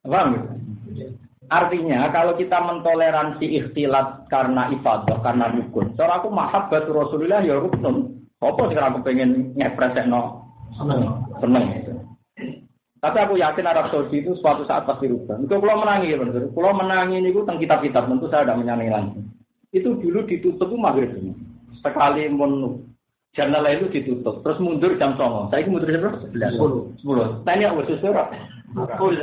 [0.07, 0.29] Paham?
[1.49, 5.97] Artinya kalau kita mentoleransi ikhtilat karena ibadah, karena rukun.
[5.97, 8.21] Soal aku batu Rasulullah ya rukun.
[8.39, 10.47] Apa sekarang aku pengen ngepres no
[10.77, 11.91] seneng, seneng itu.
[12.99, 15.39] Tapi aku yakin Arab Saudi itu suatu saat pasti rubah.
[15.39, 16.51] Itu kalau menangi, ya benar.
[16.51, 19.25] Kalau menangi ini itu tentang kitab-kitab tentu saya tidak menyanyi langsung.
[19.71, 21.31] Itu dulu ditutup itu maghrib ini.
[21.79, 22.75] Sekali mau
[23.31, 25.47] jurnal itu ditutup, terus mundur jam songo.
[25.47, 26.27] Saya ini mundur jam berapa?
[26.27, 26.81] Sepuluh.
[26.99, 27.27] Sepuluh.
[27.47, 28.35] Tanya aku sesuatu
[28.75, 29.17] Full.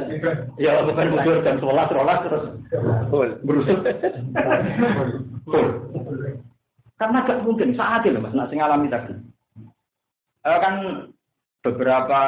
[0.59, 2.45] Ya, bukan mundur jam sebelas, sebelas terus
[3.13, 3.31] full.
[3.47, 3.79] Berusut.
[5.47, 5.69] Full.
[6.97, 9.13] Karena gak mungkin saat itu mas, nak ngalami tadi.
[10.47, 10.75] Uh, kan
[11.61, 12.21] beberapa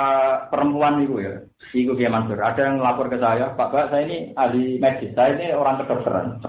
[0.51, 1.35] perempuan itu ya,
[1.73, 2.37] itu dia Mansur.
[2.37, 6.43] Ada yang lapor ke saya, Pak Pak, saya ini ahli medis, saya ini orang kedokteran.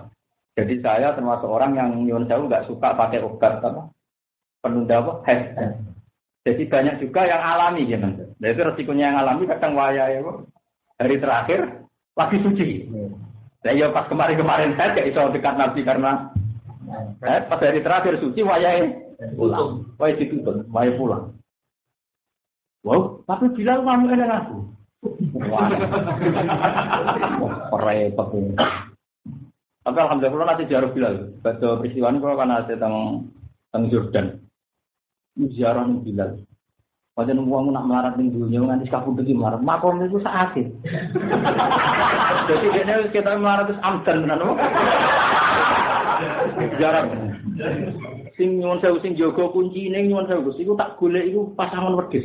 [0.57, 3.87] Jadi saya termasuk orang yang nyuwun saya nggak suka pakai obat apa
[4.59, 5.41] penunda apa head.
[6.43, 8.35] Jadi banyak juga yang alami ya Mansur.
[8.35, 10.19] Nah itu resikonya yang alami kadang waya ya
[10.99, 11.59] hari terakhir
[12.19, 12.67] lagi suci.
[13.63, 16.31] Saya ya pas kemarin-kemarin saya gak iso dekat Nabi karena
[17.23, 18.91] eh, pas hari terakhir suci wayai
[19.35, 19.87] pulang.
[19.95, 21.35] Wayai ditutup, wayai pulang.
[22.87, 24.57] Wow, tapi bilang kamu enak aku.
[25.51, 25.67] Wah,
[27.75, 28.55] repot ini.
[29.83, 31.39] Tapi alhamdulillah nanti jarak Bilal.
[31.39, 33.27] Baca peristiwa ini kalau kan ada tentang
[33.71, 34.27] tentang Jordan.
[35.55, 36.43] Ziarah Bilal.
[37.19, 39.59] Wajan uang nak melarat ning dunia nganti kabudut iki melarat.
[39.59, 40.71] Makom itu sakit.
[42.47, 44.55] Jadi dia kita melarat terus amdan tenan
[46.79, 47.11] Jarak.
[48.39, 52.23] Sing nyuwun sewu sing jaga kuncine nyuwun sewu iku tak golek iku pasangan wedhus.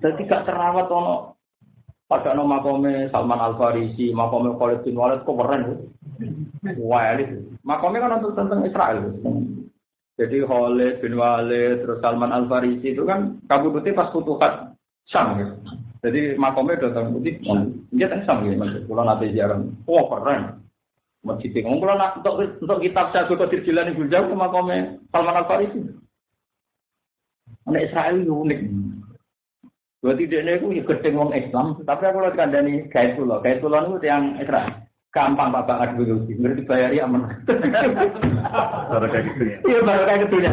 [0.00, 1.36] Dadi gak terawat ono
[2.08, 5.92] pada no makome Salman Al Farisi, makome Khalid bin Walid kok keren.
[6.80, 7.20] Wah,
[7.68, 9.12] makome kan untuk tentang Israel.
[10.20, 14.76] Jadi Khalid bin Walid, terus Salman Al Farisi itu kan kabudutnya pas futuhat
[15.08, 15.54] Sam gitu.
[16.02, 17.40] Jadi makomnya datang putih,
[17.94, 18.60] dia kan Sam gitu.
[18.60, 20.60] Kalau nanti jarang, wah keren.
[21.22, 25.80] Masjid kalau nak untuk untuk kitab saya Qadir Jilani jauh ke makomnya Salman Al Farisi.
[27.62, 28.60] Anak Israel itu unik.
[30.02, 34.02] Berarti dia itu gede ngomong Islam, tapi aku lihat kandani gaya pulau, gaya pulau itu
[34.02, 34.82] yang Israel.
[35.12, 37.28] Gampang Pak Pak dulu, ngerti bayari aman.
[38.88, 39.56] Baru kayak gitu ya.
[39.68, 40.50] Iya baru kayak gitu ya.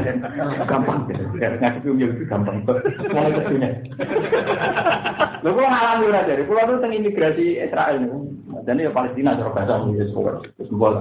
[0.68, 1.07] Gampang.
[1.39, 2.68] Ngasih itu gampang.
[2.68, 3.72] Mulai ke dunia.
[5.47, 8.12] Lalu kalau ngalami udah dari pulau itu tentang imigrasi Israel nih.
[8.68, 10.93] Dan ya Palestina cara bahasa ya semua sembol.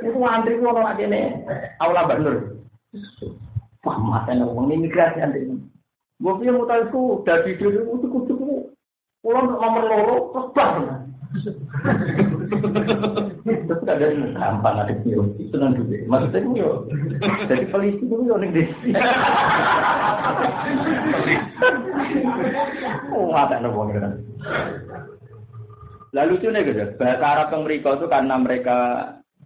[0.00, 1.44] Itu antri gua kalau ada nih
[1.84, 2.64] aula Bandur.
[3.84, 5.52] Wah mata ngomong imigrasi antri.
[6.18, 8.34] Gue punya mutal itu dari dulu itu kudu
[9.20, 10.48] pulau nomor loro terus
[13.68, 16.04] Terus ada yang gampang ada yang itu nanti dulu.
[16.08, 16.70] Maksudnya itu yo,
[17.44, 18.90] jadi polisi itu yo nih desi.
[23.12, 24.24] Oh, ada nopo kan.
[26.16, 28.78] Lalu itu nih gitu, bahasa Arab yang mereka itu karena mereka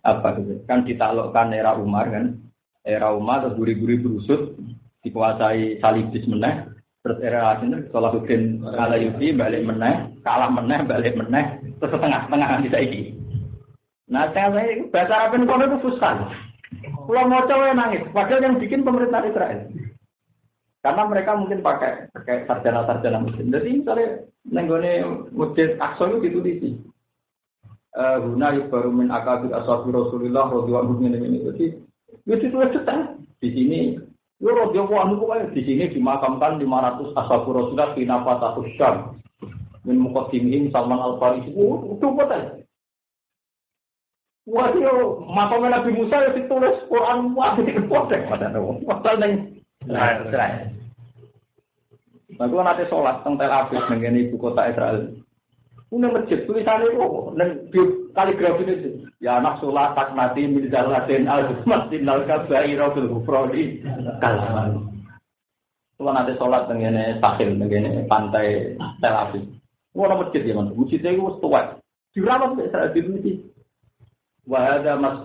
[0.07, 2.39] apa gitu, kan ditaklukkan era Umar kan,
[2.87, 4.55] era Umar terus guri-guri berusut,
[5.03, 6.71] dikuasai salibis meneh,
[7.03, 13.03] terus era Salahuddin Salahuddin Alayubi balik meneh, kalah meneh, balik meneh, terus setengah-setengah nanti saiki.
[14.07, 16.17] Nah, saya saya bahasa Arab itu itu fuskan.
[16.83, 19.67] Kalau mau coba nangis, padahal yang bikin pemerintah Israel.
[20.83, 23.55] Karena mereka mungkin pakai pakai sarjana-sarjana muslim.
[23.55, 24.09] Jadi misalnya
[24.51, 24.93] nenggone
[25.31, 26.71] masjid Aqsa itu ditulisi.
[27.93, 31.45] Eh, guna baru min akabir ashabi Rasulullah radhiyallahu anhu ini.
[31.45, 31.67] Jadi
[32.25, 32.57] itu itu
[33.39, 33.81] di sini.
[34.43, 39.23] Yo radhiyallahu anhu di sini dimakamkan 500 ashabi Rasulullah di Nafatatus Syam.
[39.87, 42.63] Min muqaddimihim Salman Al Farisi itu apa
[44.43, 47.39] Wah, yo makam Nabi Musa ya ditulis Quran.
[47.39, 48.83] Wah itu potek pada nabi.
[48.83, 49.33] Pasal neng
[49.87, 50.75] Israel.
[52.35, 55.15] Nah, kalau nanti sholat tentang Tel Aviv dengan ibu kota Israel,
[55.93, 57.05] ini masjid tulisannya itu
[57.37, 57.49] dan
[58.17, 58.89] kaligrafi itu
[59.21, 63.85] ya anak sholat tak mati mirzal laden al masjid al kabai robil hufrodi
[64.25, 64.89] kalaman.
[66.01, 69.45] Kalau nanti sholat dengan sahil dengan pantai Tel Aviv,
[69.93, 70.73] Wah, masjid ya, mas.
[70.73, 71.77] Masjidnya itu tua.
[72.17, 73.37] Dirawat sampai saat itu masjid.
[74.49, 75.17] Wah, ada mas,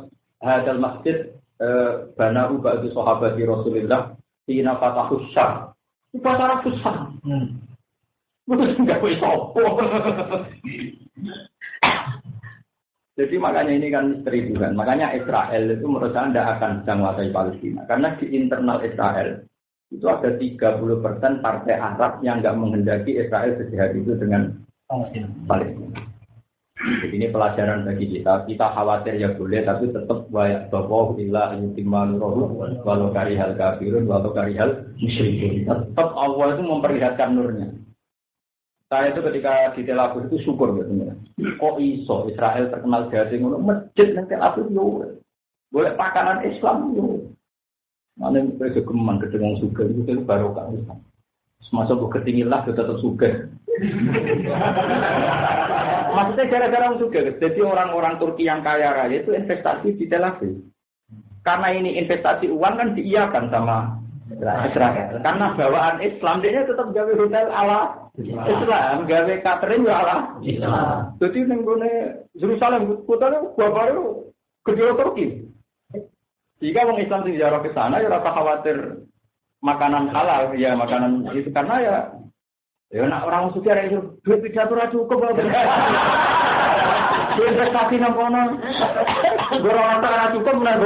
[0.44, 1.32] ada masjid
[1.64, 4.14] eh, bana ubah itu sahabat di Rasulullah.
[4.48, 5.72] Ina fatahu syar.
[6.16, 7.16] Upacara susah.
[8.48, 9.62] Sopo.
[13.18, 14.78] Jadi makanya ini kan misteri Tuhan.
[14.78, 17.82] Makanya Israel itu menurut saya tidak akan bisa menguasai Palestina.
[17.90, 19.42] Karena di internal Israel
[19.90, 24.54] itu ada 30% partai Arab yang nggak menghendaki Israel sejahat itu dengan
[25.50, 26.06] Palestina.
[26.78, 28.46] Jadi ini pelajaran bagi kita.
[28.46, 32.54] Kita khawatir ya boleh, tapi tetap wayak bawa ilah yutimman rohu
[32.86, 35.66] walau karihal kafirun walau karihal musyrikun.
[35.66, 37.87] Tetap Allah itu memperlihatkan nurnya.
[38.88, 41.12] Saya itu ketika di Tel Aviv itu syukur gitu.
[41.60, 45.04] Kok iso Israel terkenal jadi ngono masjid nang Tel Aviv yo.
[45.76, 47.36] Boleh pakanan Islam yo.
[48.16, 51.04] Mana itu keman ketemu suka itu itu baru kan Islam.
[51.68, 53.52] Semasa gue ketinggian lah tetap suka.
[56.16, 57.20] Maksudnya gara-gara orang suka.
[57.44, 60.64] Jadi orang-orang Turki yang kaya raya itu investasi di Tel Aviv.
[61.44, 64.00] Karena ini investasi uang kan diiakan sama
[64.72, 65.20] Israel.
[65.20, 70.20] Karena bawaan Islam dia tetap gawe hotel ala Islam gawe catering ya Allah.
[71.22, 74.34] Jadi ning gone Yerusalem kota gua baru
[74.66, 75.46] kedua Turki.
[76.58, 79.06] Jika orang Islam sing ziarah ke sana ya rasa khawatir
[79.62, 81.96] makanan halal ya makanan itu karena ya
[82.90, 85.22] ya nak orang suci ada itu duit pidato ra cukup
[87.38, 88.58] duit investasi nang kono
[89.62, 90.82] orang tak cukup nang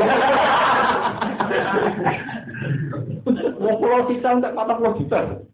[3.62, 5.46] Mau pulau sisa enggak pulau juta.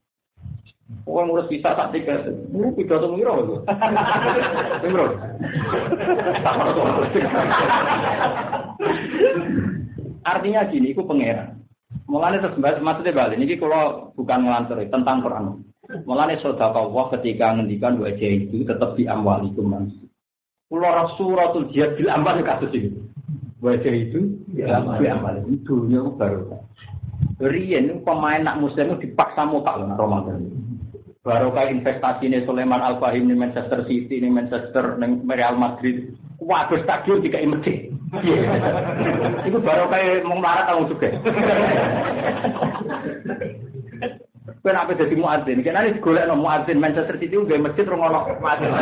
[1.07, 3.55] Orang ngurus bisa tak tiga, ini pidato miro itu.
[4.87, 5.05] Miro.
[10.23, 11.59] Artinya gini, itu pangeran.
[12.07, 15.45] Mulanya terus maksudnya balik, ini kalau bukan ngelantur tentang Quran.
[16.03, 19.87] Mulanya saudara Allah ketika ngendikan wajah itu tetap di amwal itu mas.
[20.67, 22.99] Pulau Rasulatul Jihad di amwal kasus itu.
[23.63, 26.59] Wajah itu di amwal itu dunia baru.
[27.39, 30.67] Rian pemain nak muslim dipaksa muka loh Ramadan
[31.27, 36.79] barokah investasi ini Sulaiman Al Fahim di Manchester City ini Manchester di Real Madrid waduh
[36.87, 37.91] stadion tiga masjid
[39.47, 41.11] itu barokah mau marah kamu juga
[44.63, 45.63] Kenapa jadi muadzin?
[45.63, 48.67] Karena ini golek no muadzin Manchester City udah masjid rungono muadzin.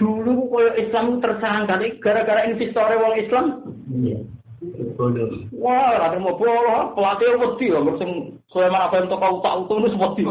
[0.00, 3.60] Dulu koyo Islam tersangka gara-gara investor wong Islam.
[4.96, 5.24] Iya.
[5.52, 9.98] Wah, ada mau bola, pelatih wedi ya, sing Sulaiman apa yang toko utak utuh itu
[10.00, 10.22] wedi.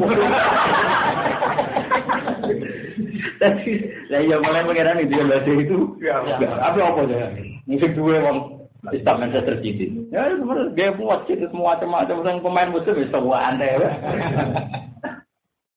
[3.35, 3.71] Tapi,
[4.09, 7.29] lah ya mulai mengira nih dia baca itu, apa apa ya?
[7.69, 8.39] Musik dua bang,
[8.95, 9.91] Islam Manchester City.
[10.09, 13.89] Ya, sebenarnya dia buat itu semua macam-macam, yang pemain musuh bisa buat anda ya.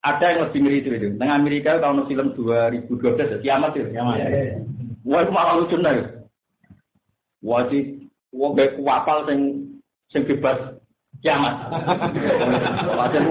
[0.07, 1.09] Ada yang lebih ngeri itu, itu.
[1.19, 3.91] Tengah Amerika tahun film 2012, kiamat itu.
[3.93, 4.17] Kiamat.
[5.05, 6.07] Wah, itu malah lucu nih.
[7.43, 9.69] Wajib wong gawe kuapal sing
[10.13, 10.79] sing bebas
[11.23, 11.55] kiamat.
[12.99, 13.25] Wajan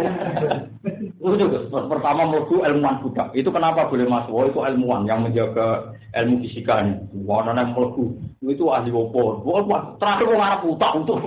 [1.18, 3.28] itu pertama mlebu ilmuwan budak.
[3.36, 4.32] Itu kenapa boleh masuk?
[4.32, 6.96] Oh, itu ilmuwan yang menjaga ilmu fisika ini.
[7.28, 8.16] Wah, nana mlebu.
[8.48, 9.44] Itu ahli opo.
[9.44, 11.20] Wah, terakhir wong Arab utak untuk.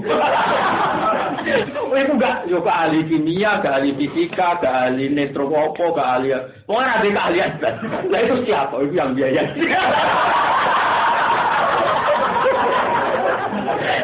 [1.91, 6.33] itu enggak yo ke ahli kimia, ke ahli fisika, ke ahli netro opo, ke ahli.
[6.65, 7.51] Pokoknya ada keahlian.
[8.09, 8.75] Lah itu siapa?
[8.81, 9.43] Itu yang biaya.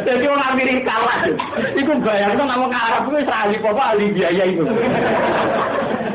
[0.07, 1.19] Jadi orang Amerika kalah.
[1.75, 4.63] Iku bayang tuh nama Arab itu ahli apa ahli biaya itu.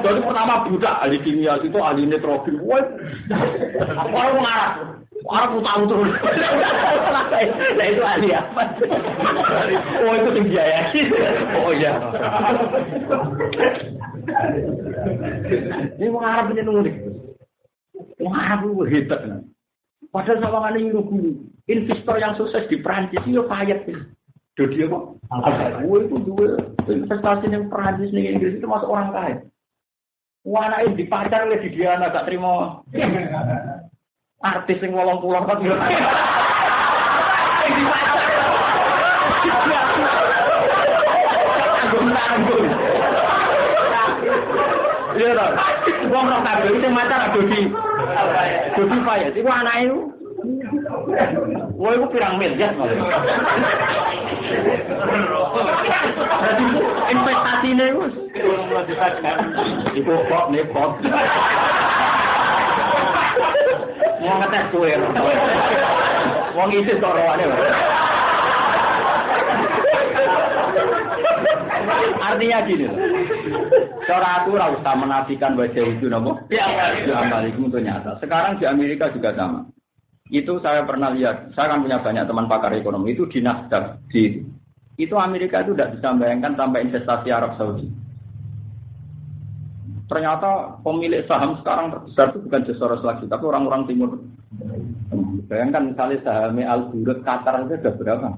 [0.02, 2.64] Jadi pertama budak ahli kimia itu ahli nitrogen.
[2.64, 2.80] Wah,
[4.08, 4.74] orang Arab.
[5.28, 6.02] Arab tahu tuh.
[7.76, 8.64] Nah itu ahli apa?
[10.08, 10.80] Oh itu yang biaya.
[11.60, 11.94] Oh iya.
[16.00, 16.96] Ini orang Arab punya nulis.
[18.24, 19.22] Orang Arab itu hebat.
[20.12, 21.39] Padahal sama ini guru.
[21.72, 23.88] Investor yang sukses di Perancis itu payet.
[24.59, 25.80] Dodi apa?
[25.88, 26.59] Gue itu dua
[26.91, 29.38] investasi yang Perancis nih Inggris itu masuk orang kaya.
[30.43, 32.84] Wah, anak di pacar oleh di dia gak terima.
[34.41, 36.14] Artis yang ngolong pulang kan Di pacar.
[42.32, 42.64] Tanggung.
[45.20, 45.51] Iya toh.
[46.12, 47.72] Wong ora kabeh sing macar Dodi.
[48.76, 49.99] Dodi Fayet iku anake iku.
[51.80, 52.99] Wah, iku pirang miliar malah.
[56.36, 56.66] Berarti
[57.16, 58.14] investasi ini wis
[59.95, 60.91] iku kok nepot.
[64.20, 64.91] Mau ngetes kue.
[66.59, 67.47] Wong isi tok rawane.
[72.21, 72.86] Artinya gini,
[74.05, 76.38] cara aku ora usah menafikan wajah itu nopo.
[76.47, 78.17] Ya, amal itu untuk nyata.
[78.21, 79.67] Sekarang di Amerika juga sama.
[80.32, 84.39] Itu saya pernah lihat, saya kan punya banyak teman pakar ekonomi, itu di Nasdaq, di
[84.95, 87.91] itu Amerika itu tidak bisa membayangkan tanpa investasi Arab Saudi.
[90.07, 94.19] Ternyata pemilik saham sekarang terbesar itu bukan Soros lagi, tapi orang-orang timur.
[95.47, 96.91] Bayangkan misalnya saham Al
[97.23, 98.29] Qatar saja sudah berapa?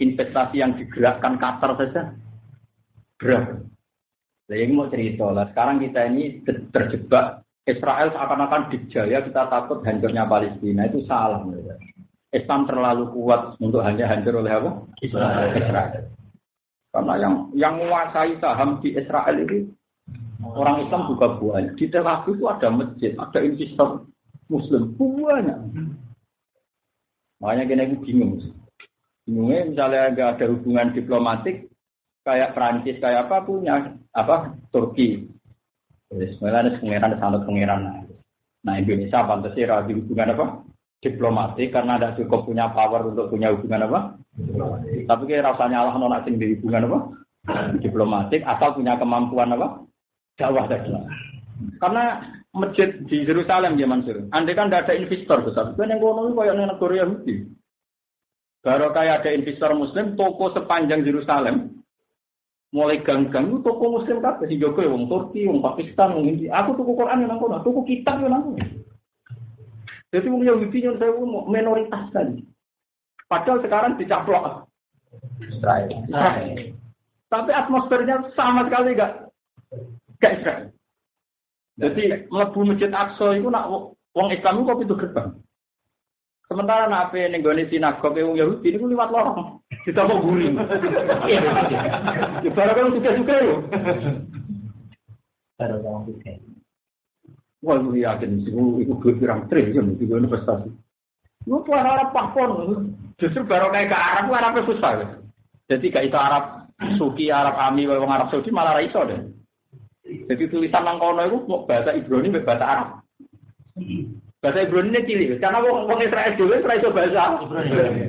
[0.00, 2.16] Investasi yang digerakkan Qatar saja?
[3.20, 5.46] Nah, ini mau cerita lah.
[5.52, 6.40] Sekarang kita ini
[6.72, 11.44] terjebak Israel seakan-akan dijaya kita takut hancurnya Palestina itu salah.
[12.32, 14.70] Islam terlalu kuat untuk hanya hancur oleh apa?
[15.04, 15.52] Israel.
[15.54, 16.02] Israel.
[16.90, 19.70] Karena yang yang menguasai saham di Israel itu
[20.42, 21.78] orang Islam juga banyak.
[21.78, 23.88] Di Tel Aviv itu ada masjid, ada investor
[24.50, 25.58] Muslim banyak.
[27.38, 28.42] Makanya kena bingung.
[29.30, 31.70] Bingungnya misalnya agak ada hubungan diplomatik
[32.26, 35.30] kayak Prancis kayak apa punya apa Turki.
[36.10, 37.80] Sebenarnya ada pengiran, ada sangat pengiran.
[38.66, 40.46] Nah Indonesia pantasnya di hubungan apa?
[40.98, 44.18] Diplomatik karena ada cukup punya power untuk punya hubungan apa?
[44.34, 45.06] Diplomatik.
[45.06, 46.98] Tapi kayak rasanya Allah nona di hubungan apa?
[47.78, 49.86] Diplomatik asal punya kemampuan apa?
[50.34, 50.90] Dakwah tadi.
[51.78, 52.18] Karena
[52.50, 54.26] masjid di Yerusalem ya Mansur.
[54.34, 57.59] Andai kan tidak ada investor besar, kan yang kono itu kayak negara Yahudi.
[58.60, 61.80] Baru kayak ada investor Muslim, toko sepanjang Yerusalem,
[62.76, 66.60] mulai gang-gang itu toko Muslim kan, si Joko wong Turki, wong Pakistan, wong India.
[66.60, 68.60] Aku toko Quran yang kono, toko kitab yang kono.
[70.12, 71.16] Jadi wong Yahudi yang saya
[71.48, 72.44] minoritas tadi.
[73.30, 74.66] Padahal sekarang dicaplok
[75.40, 75.88] Israel.
[77.30, 79.30] Tapi atmosfernya sama sekali gak
[80.18, 80.64] gak Israel.
[81.80, 83.70] Jadi mlebu masjid Aqsa itu nak
[84.12, 85.30] wong Islam itu kok itu gerbang.
[86.50, 89.62] Sementara nak apa ning gone sinagog wong Yahudi niku liwat lorong.
[89.86, 90.58] Ditambah guring.
[92.42, 93.54] Ya barang kan suka-suka yo.
[95.54, 96.32] Baru kamu suka.
[97.60, 100.72] Wah, lu yakin sih, itu gue pirang triliun itu gue investasi.
[101.44, 102.88] Lu tuh Arab pakpon,
[103.20, 104.92] justru baru kayak ke Arab, Arabnya susah.
[104.96, 105.08] Ya.
[105.68, 109.20] Jadi kayak itu Arab Suki, Arab Ami, wong Arab Saudi malah raiso deh.
[110.02, 112.88] Jadi tulisan nang kono itu mau bahasa Ibrani bahasa Arab.
[114.40, 117.44] Bahasa Ibrani ini cilik, karena wong wong Israel dulu Israel itu bahasa.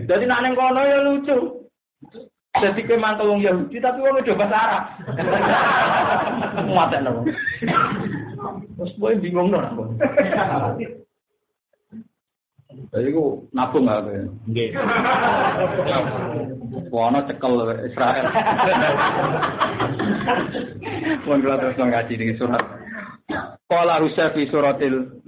[0.07, 1.67] Jadi nak neng kono ya lucu.
[2.55, 4.84] Jadi ke mantel wong Yahudi tapi wong itu bahasa Arab.
[6.71, 7.27] Mata nopo.
[8.79, 9.99] Terus boy bingung dong.
[12.95, 14.25] Jadi ku nabung nggak kayak?
[14.47, 14.69] Nggih.
[16.95, 17.53] Wono cekel
[17.91, 18.25] Israel.
[21.27, 22.63] Mun kula terus ngaji di surat.
[23.67, 25.19] Qala rusa fi suratil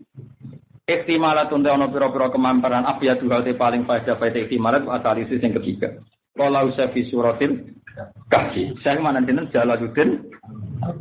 [0.84, 5.95] Iktimalat untuk ono piro-piro kemamparan ya dua te paling faedah faedah iktimalat asalisis yang ketiga.
[6.36, 7.71] Qala rusa fi suratil.
[8.84, 10.27] Saya mana jeneng Jalaluddin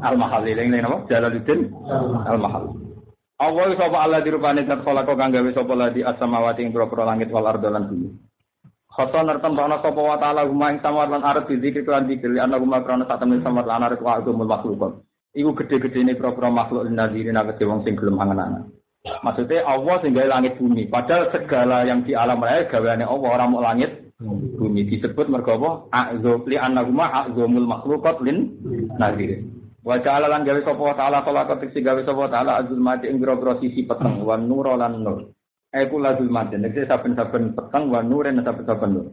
[0.05, 0.55] Al-Mahalli.
[0.55, 0.99] Yang lain apa?
[1.11, 1.61] Jalaluddin
[2.31, 2.79] Al-Mahalli.
[3.43, 7.51] Allah sapa Allah dirupane zat khalaqo kang gawe sapa ladi as-samawati ing pira langit wal
[7.51, 8.15] ardo lan bumi.
[8.87, 12.55] Khoton nertem ana sapa wa taala huma ing samawat lan arep dizikir lan dikir ana
[12.61, 15.03] huma krana sak temen samawat lan arep wa agumul makhluk.
[15.35, 18.69] Iku gede-gedene pira-pira makhluk nadirin akeh wong sing gelem angen-angen.
[19.03, 20.87] Maksudnya Allah sing gawe langit bumi.
[20.87, 25.71] Padahal segala yang di alam raya gaweane Allah ora mau langit bumi disebut mergo apa?
[25.91, 28.55] A'zum li annahuma a'zumul makhluqat lin
[28.95, 29.63] nadirin.
[29.83, 33.59] Wa ta'ala lan gawe sapa ta'ala kala ketik gawe sapa ta'ala azul mati ing grogro
[33.59, 35.35] sisi peteng wa nur lan nur.
[35.75, 39.07] Iku lazul mati nek saben-saben peteng wa nur lan saben-saben nur.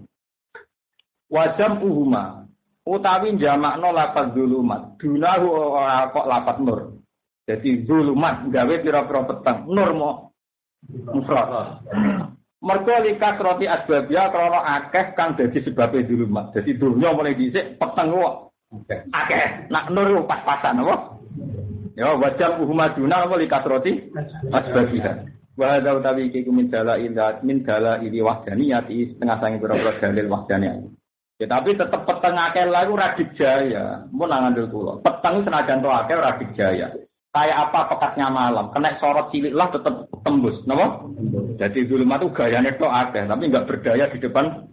[1.33, 2.45] Wa jam'uhuma
[2.85, 5.01] utawi jamakno lapat zulumat.
[5.01, 6.98] Dunahu ora kok lapat nur.
[7.49, 9.65] Jadi zulumat gawe pira-pira peteng.
[9.73, 10.09] Nur mo
[11.09, 11.81] mufrad.
[12.61, 12.93] Mergo
[13.41, 16.53] roti asbabia krana akeh kang dadi sebabe zulumat.
[16.53, 19.37] Jadi dunya mulai dhisik peteng kok Oke,
[19.73, 21.17] nak nur pas-pasan apa?
[21.97, 24.13] Ya wajah uhumaduna apa likasroti
[24.53, 25.25] asbabiha.
[25.57, 30.29] Wa hadza utawi iki min dala ila min dala ili wahdaniyati setengah sangi pira-pira dalil
[30.29, 30.85] wahdaniyah.
[31.41, 34.05] Ya tapi tetep peteng akeh lagu ora dijaya.
[34.13, 35.01] Mun nang ngandel kula.
[35.01, 36.93] Peteng senajan to akeh ora dijaya
[37.39, 41.07] kayak apa pekatnya malam, kena sorot cilik lah tetap tembus, napa?
[41.55, 44.67] Jadi dulu itu gayanya itu ada, tapi nggak berdaya di depan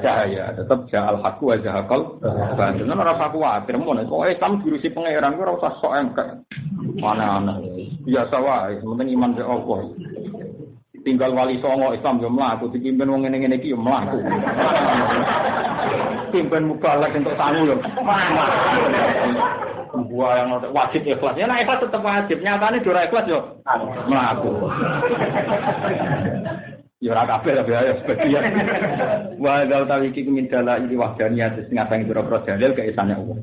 [0.00, 2.16] cahaya, tetap jahal haku aja hakal.
[2.56, 6.28] Bantuan orang aku khawatir, mau nih, kok Islam diurusi pangeran, gue rasa sok engkek,
[6.96, 7.54] mana mana,
[8.08, 9.80] biasa wae, penting iman ke Allah.
[11.04, 14.18] Tinggal wali songo Islam yo mlaku, dipimpin wong ngene-ngene iki yo mlaku.
[16.34, 17.76] Pimpin mubalak untuk sangu yo.
[20.16, 21.36] Buah yang wajib ikhlas.
[21.36, 22.40] Ya nah ikhlas tetap wajib.
[22.40, 23.60] Nyatanya dora ikhlas yo
[24.08, 24.48] melaku.
[27.04, 28.42] Ya ora kabeh tapi ya sebagian.
[29.36, 33.36] Wa dal tawi iki min dala iki wahdaniyah sing ngatangi pira-pira dalil keesane Allah.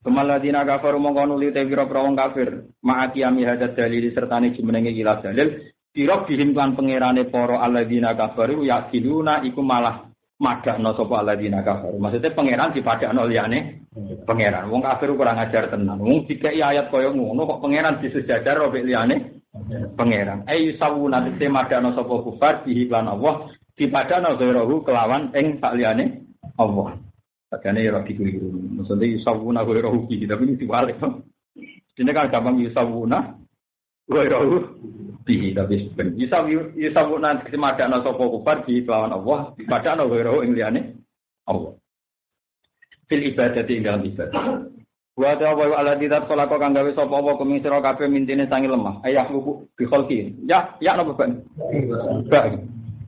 [0.00, 2.64] Kemaladina kafaru mongko nuli te pira-pira wong kafir.
[2.80, 5.68] Ma'ati ami hadat dalil sertane jumenenge ilah dalil.
[5.92, 10.05] Pirok dihim lan pangerane para alladzina kafaru yakiluna iku malah
[10.40, 11.96] madakno sapa alladzina kafaru.
[11.96, 13.88] Maksudnya pangeran dipadakno liyane
[14.28, 14.68] pangeran.
[14.68, 16.00] Wong kafir kurang ajar tenan.
[16.00, 19.40] Wong dikai ayat kaya ngono kok pangeran disejajar robek liyane
[19.96, 20.44] pangeran.
[20.44, 26.24] Ayu sawuna te madakno sapa kufar bihi lan Allah dipadakno ghairuhu kelawan ing sak liyane
[26.60, 27.00] Allah.
[27.46, 28.48] Padahal ya roh dikeliru.
[28.82, 31.00] Maksudnya yusawuna ghairuhu bihi tapi ini diwalik.
[31.96, 32.60] Ini kan gampang
[34.06, 34.56] ghairuhu
[35.26, 36.46] bihi tapi ben bisa
[36.78, 40.80] yusawuna dimadakno sapa kufar kelawan Allah dipadakno ghairuhu ing liyane
[41.46, 41.78] Allah.
[43.06, 44.66] Fil ibadati ing dalam ibadah.
[45.16, 45.70] Wa ta wa
[46.28, 49.00] kala kok kang gawe sapa apa kuming sira kabeh mintine sangi lemah.
[49.06, 49.86] Ayah luku bi.
[50.44, 51.40] Ya, ya napa ben?
[52.28, 52.52] Ba.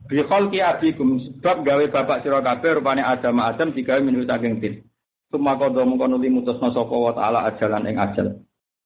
[0.09, 4.73] Bi kholki abikum sebab gawe bapak sira kabeh rupane Adam Adam digawe minhu saking tin.
[5.29, 8.27] Suma kodo mengko nuli mutusna sapa wa taala ajalan ing ajal.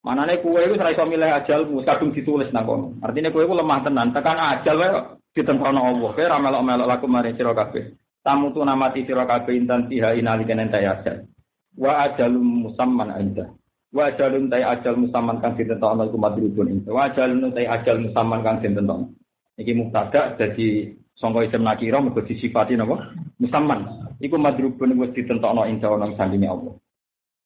[0.04, 3.00] Manane kuwe iku ora iso milih ajalmu, kadung ditulis nang kono.
[3.00, 4.92] Artine kowe iku lemah tenan, tekan ajal wae
[5.32, 6.12] ditempono Allah.
[6.12, 7.96] Kowe ora melok-melok laku maring sira kabeh.
[8.24, 11.28] tamu tu namati sira kabeh intan tiha inalikan entai ajal.
[11.76, 13.52] Wa ajalum musamman anda
[13.94, 18.42] wa ajalum tai ajal musamman kang ditentokno iku madrubun ing wa ajalum tai ajal musamman
[18.42, 19.12] kang ditentokno.
[19.60, 20.90] Iki mubtada dadi
[21.20, 23.14] sangka isim nakira mergo disifati napa?
[23.38, 24.10] Musamman.
[24.18, 26.74] Iku madrubun wis ditentokno ing jawana sandine Allah.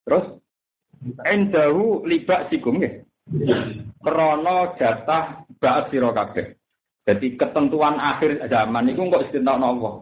[0.08, 0.26] Terus
[1.26, 3.04] endahu libak sikum nggih
[4.02, 6.56] krana jatah ba'at sira kabeh
[7.08, 9.94] jadi ketentuan akhir zaman itu kok ditentokno Allah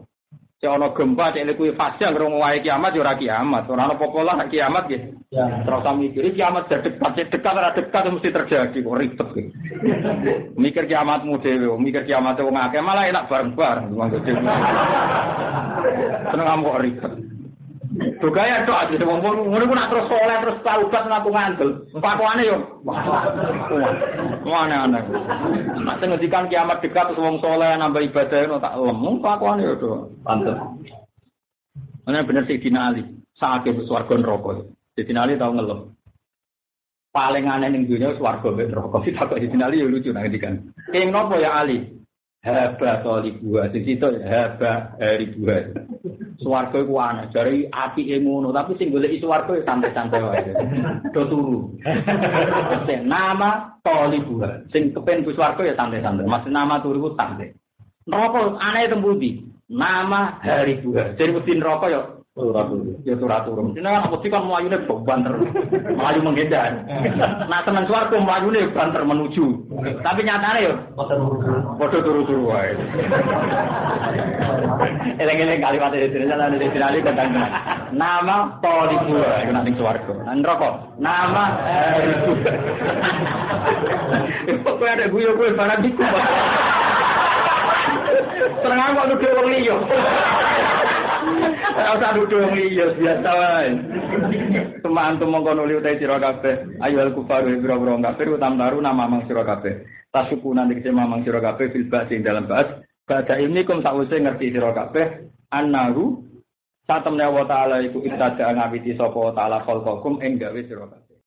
[0.56, 3.68] Cek ana gempa cek kuwi fase ngrung wae kiamat ya ora kiamat.
[3.68, 5.12] Ora ana pokola nek kiamat nggih.
[5.28, 5.44] Ya.
[5.68, 9.52] Terus mikir kiamat dekat, cek dekat ora dekat mesti terjadi kok ribet iki.
[10.64, 13.92] mikir kiamatmu dhewe, mikir kiamat wong akeh malah enak bareng-bareng.
[16.32, 17.12] Seneng kok ribet.
[17.96, 21.70] Dugaya tok aja wong ngono ku nak terus soleh terus taubat nang aku ngandel.
[21.96, 22.56] Pakwane yo.
[24.44, 25.00] Mana ana.
[25.80, 29.88] Nak ngendikan kiamat dekat terus wong soleh nambah ibadah ngono tak lemu pakwane yo do.
[30.20, 30.60] Pantes.
[32.04, 33.02] Ana bener sih Dina Ali.
[33.40, 34.68] Saake swarga neraka.
[34.92, 35.88] Dina Ali tau ngeluh.
[37.16, 38.96] Paling aneh ning dunia swarga mbek neraka.
[39.08, 40.68] Sitak Dina Ali yo lucu nang ngendikan.
[40.92, 41.95] King nopo ya Ali?
[42.46, 45.74] Haba tolibuha, sing situ haba ribuha.
[46.38, 50.54] Suwarga iku ana, jare apike ngono, tapi sing golek suwarga ya santai-santai wae.
[51.10, 51.74] Do turu.
[53.02, 56.22] Nama tolibuha, sing kepen ku suwarga ya santai-santai.
[56.22, 57.50] Maksud nama turu ku santai.
[58.06, 59.42] Neraka aneh tembuti.
[59.66, 61.18] Nama hari buah.
[61.18, 62.15] Jadi mesti neraka ya.
[62.36, 63.72] Ya turun turun.
[63.72, 65.32] Ini kan sih kan melayunya banter,
[65.88, 66.84] melayu menghindar.
[67.48, 69.64] Nah teman suaraku melayunya banter menuju.
[70.04, 70.72] Tapi nyatanya ya.
[71.80, 72.76] Bodoh turu turu wae.
[75.16, 77.32] Eleng eleng kalimat itu tidak ada di sini tentang
[77.96, 80.20] nama polibu itu nanti suaraku.
[80.28, 81.00] Nanti rokok.
[81.00, 81.44] Nama
[82.04, 82.32] itu.
[84.60, 86.04] Pokoknya ada guyo guyo barang diku.
[88.60, 89.76] Tenang kok nuduh wong liya.
[91.26, 93.70] Ora usah nuduh wong liya biasa wae.
[94.80, 96.78] Teman-teman mongko nuli utai sira kabeh.
[96.78, 99.82] Ayo al kufaru biro-biro kafir utam taru nama mang sira kabeh.
[100.14, 102.70] Tasuku nanti kese mamang sira kabeh fil sing dalam bas.
[103.06, 106.22] Bada ini kum sakwise ngerti sira kabeh annahu
[106.86, 111.05] satemne wa ta'ala iku ibtada ngawiti sapa ta'ala khalqakum ing gawe sira kabeh.